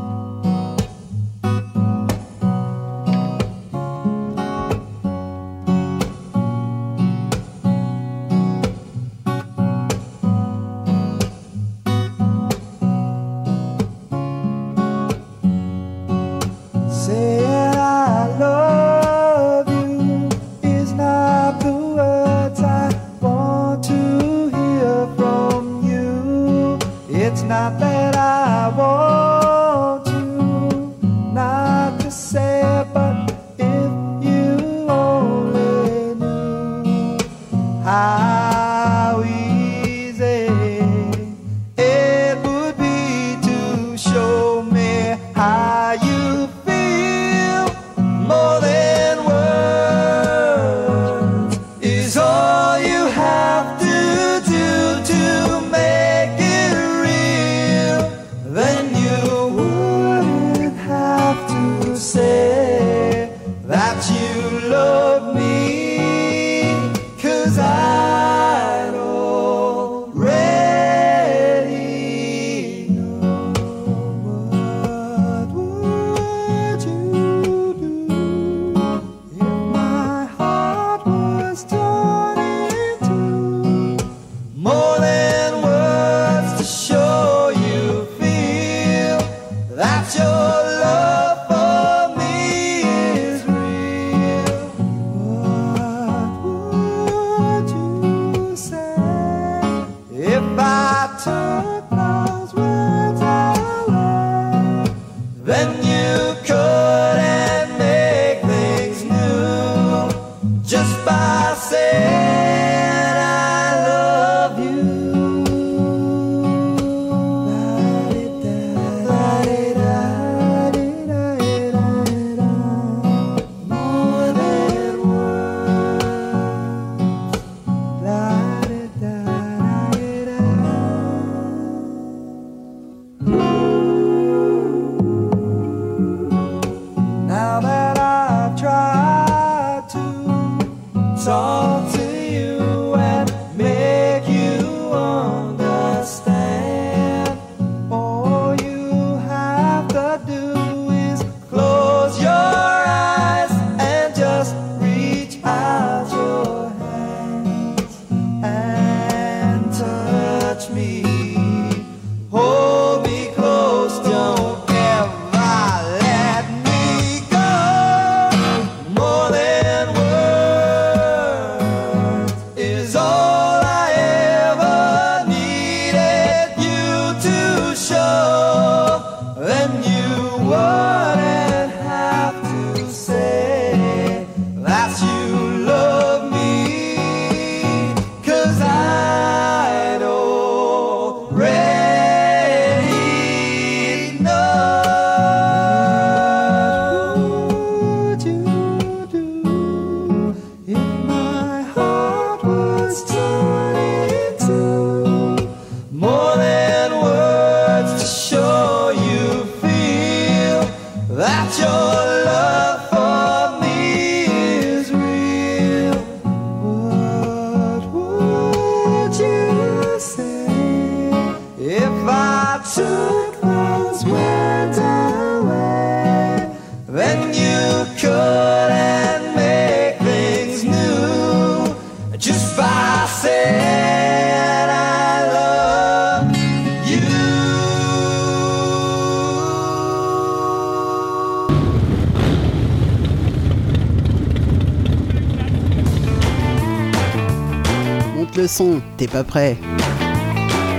T'es 248.97 249.07
pas 249.07 249.23
prêt 249.23 249.55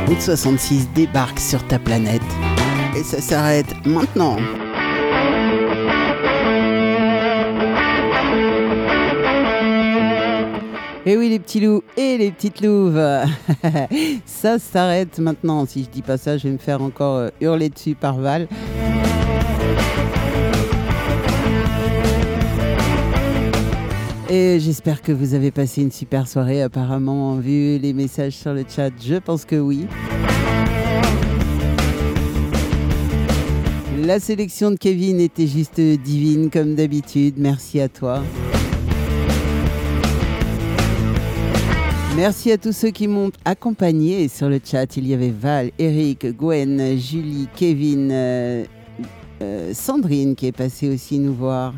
Route 0.08 0.20
66 0.20 0.88
débarque 0.94 1.38
sur 1.38 1.64
ta 1.66 1.78
planète. 1.78 2.22
Et 2.96 3.02
ça 3.02 3.20
s'arrête 3.20 3.66
maintenant. 3.86 4.36
Et 11.06 11.16
oui 11.16 11.28
les 11.28 11.38
petits 11.38 11.60
loups 11.60 11.82
et 11.96 12.18
les 12.18 12.30
petites 12.30 12.60
louves, 12.60 13.00
ça 14.26 14.58
s'arrête 14.58 15.18
maintenant. 15.18 15.64
Si 15.66 15.84
je 15.84 15.88
dis 15.88 16.02
pas 16.02 16.18
ça, 16.18 16.36
je 16.36 16.48
vais 16.48 16.52
me 16.52 16.58
faire 16.58 16.82
encore 16.82 17.16
euh, 17.16 17.28
hurler 17.40 17.68
dessus 17.68 17.94
par 17.94 18.18
Val. 18.18 18.48
Et 24.30 24.60
j'espère 24.60 25.00
que 25.00 25.10
vous 25.10 25.32
avez 25.32 25.50
passé 25.50 25.80
une 25.80 25.90
super 25.90 26.28
soirée. 26.28 26.60
Apparemment, 26.60 27.36
vu 27.36 27.78
les 27.78 27.94
messages 27.94 28.34
sur 28.34 28.52
le 28.52 28.62
chat, 28.68 28.90
je 29.00 29.14
pense 29.14 29.46
que 29.46 29.56
oui. 29.56 29.86
La 34.04 34.20
sélection 34.20 34.70
de 34.70 34.76
Kevin 34.76 35.18
était 35.18 35.46
juste 35.46 35.80
divine 35.80 36.50
comme 36.50 36.74
d'habitude. 36.74 37.36
Merci 37.38 37.80
à 37.80 37.88
toi. 37.88 38.22
Merci 42.14 42.52
à 42.52 42.58
tous 42.58 42.72
ceux 42.72 42.90
qui 42.90 43.08
m'ont 43.08 43.30
accompagné 43.46 44.28
sur 44.28 44.50
le 44.50 44.60
chat. 44.62 44.94
Il 44.98 45.06
y 45.06 45.14
avait 45.14 45.30
Val, 45.30 45.70
Eric, 45.78 46.36
Gwen, 46.36 46.98
Julie, 46.98 47.48
Kevin, 47.56 48.10
euh, 48.12 48.64
euh, 49.40 49.72
Sandrine 49.72 50.34
qui 50.34 50.48
est 50.48 50.52
passée 50.52 50.90
aussi 50.90 51.18
nous 51.18 51.34
voir. 51.34 51.72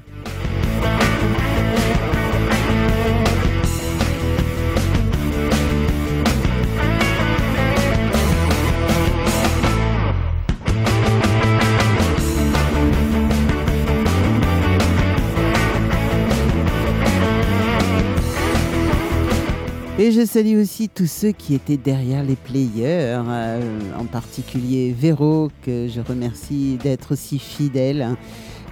Et 20.02 20.12
je 20.12 20.24
salue 20.24 20.58
aussi 20.58 20.88
tous 20.88 21.06
ceux 21.06 21.32
qui 21.32 21.54
étaient 21.54 21.76
derrière 21.76 22.24
les 22.24 22.34
players, 22.34 23.20
euh, 23.20 23.60
en 23.98 24.06
particulier 24.06 24.96
Véro, 24.98 25.50
que 25.60 25.88
je 25.88 26.00
remercie 26.00 26.78
d'être 26.82 27.12
aussi 27.12 27.38
fidèle. 27.38 28.16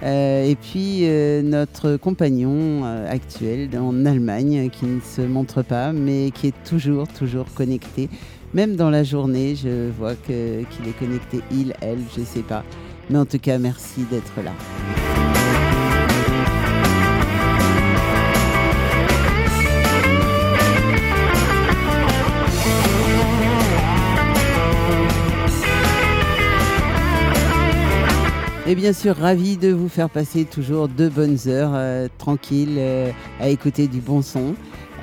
Euh, 0.01 0.43
et 0.43 0.55
puis 0.55 1.01
euh, 1.03 1.43
notre 1.43 1.97
compagnon 1.97 2.83
actuel 3.07 3.69
en 3.77 4.07
Allemagne 4.07 4.71
qui 4.71 4.87
ne 4.87 5.01
se 5.01 5.21
montre 5.21 5.61
pas, 5.61 5.93
mais 5.93 6.31
qui 6.33 6.47
est 6.47 6.63
toujours, 6.67 7.07
toujours 7.07 7.45
connecté. 7.53 8.09
Même 8.55 8.75
dans 8.75 8.89
la 8.89 9.03
journée, 9.03 9.55
je 9.55 9.91
vois 9.91 10.15
qu'il 10.15 10.33
est 10.35 10.97
connecté, 10.97 11.41
il, 11.51 11.75
elle, 11.81 11.99
je 12.17 12.23
sais 12.23 12.41
pas. 12.41 12.63
Mais 13.11 13.19
en 13.19 13.25
tout 13.27 13.37
cas, 13.37 13.59
merci 13.59 14.01
d'être 14.09 14.33
là. 14.43 15.38
Et 28.69 28.75
bien 28.75 28.93
sûr, 28.93 29.15
ravi 29.15 29.57
de 29.57 29.69
vous 29.69 29.89
faire 29.89 30.11
passer 30.11 30.45
toujours 30.45 30.89
de 30.89 31.09
bonnes 31.09 31.39
heures 31.47 31.71
euh, 31.73 32.07
tranquilles 32.19 32.75
euh, 32.77 33.09
à 33.39 33.49
écouter 33.49 33.87
du 33.87 33.99
bon 33.99 34.21
son. 34.21 34.53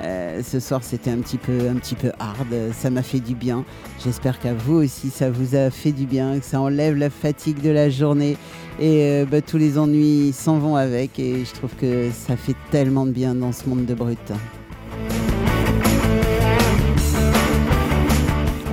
Euh, 0.03 0.41
ce 0.41 0.61
soir, 0.61 0.85
c'était 0.85 1.09
un 1.09 1.17
petit 1.17 1.37
peu, 1.37 1.67
un 1.69 1.75
petit 1.75 1.95
peu 1.95 2.13
hard. 2.17 2.47
Ça 2.71 2.89
m'a 2.89 3.03
fait 3.03 3.19
du 3.19 3.35
bien. 3.35 3.65
J'espère 4.01 4.39
qu'à 4.39 4.53
vous 4.53 4.75
aussi, 4.75 5.09
ça 5.09 5.29
vous 5.29 5.53
a 5.53 5.69
fait 5.69 5.91
du 5.91 6.05
bien, 6.05 6.39
que 6.39 6.45
ça 6.45 6.61
enlève 6.61 6.95
la 6.95 7.09
fatigue 7.09 7.61
de 7.61 7.69
la 7.69 7.89
journée 7.89 8.37
et 8.79 9.25
bah, 9.29 9.41
tous 9.41 9.57
les 9.57 9.77
ennuis 9.77 10.31
s'en 10.31 10.59
vont 10.59 10.77
avec. 10.77 11.19
Et 11.19 11.43
je 11.43 11.53
trouve 11.53 11.75
que 11.75 12.09
ça 12.11 12.37
fait 12.37 12.55
tellement 12.71 13.05
de 13.05 13.11
bien 13.11 13.35
dans 13.35 13.51
ce 13.51 13.67
monde 13.67 13.85
de 13.85 13.93
brut. 13.93 14.31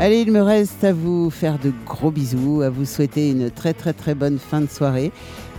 Allez, 0.05 0.21
il 0.21 0.33
me 0.33 0.43
reste 0.43 0.85
à 0.85 0.93
vous 0.93 1.31
faire 1.31 1.59
de 1.59 1.73
gros 1.87 2.11
bisous, 2.11 2.61
à 2.61 2.69
vous 2.69 2.85
souhaiter 2.85 3.31
une 3.31 3.51
très 3.51 3.73
très 3.73 3.95
très 3.95 4.15
bonne 4.15 4.39
fin 4.39 4.61
de 4.61 4.67
soirée. 4.67 5.11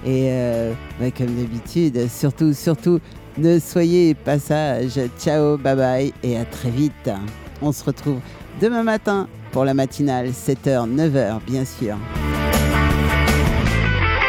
Et 0.06 0.28
euh, 0.30 0.72
comme 1.18 1.34
d'habitude, 1.34 2.08
surtout, 2.12 2.54
surtout, 2.54 3.00
ne 3.40 3.58
soyez 3.58 4.14
pas 4.14 4.38
sages. 4.38 5.00
Ciao, 5.18 5.58
bye 5.58 5.76
bye 5.76 6.14
et 6.22 6.38
à 6.38 6.46
très 6.46 6.70
vite. 6.70 7.10
On 7.64 7.72
se 7.72 7.84
retrouve 7.84 8.20
demain 8.62 8.84
matin 8.84 9.28
pour 9.52 9.66
la 9.66 9.74
matinale, 9.74 10.28
7h, 10.28 10.94
9h 10.96 11.40
bien 11.48 11.66
sûr. 11.66 11.98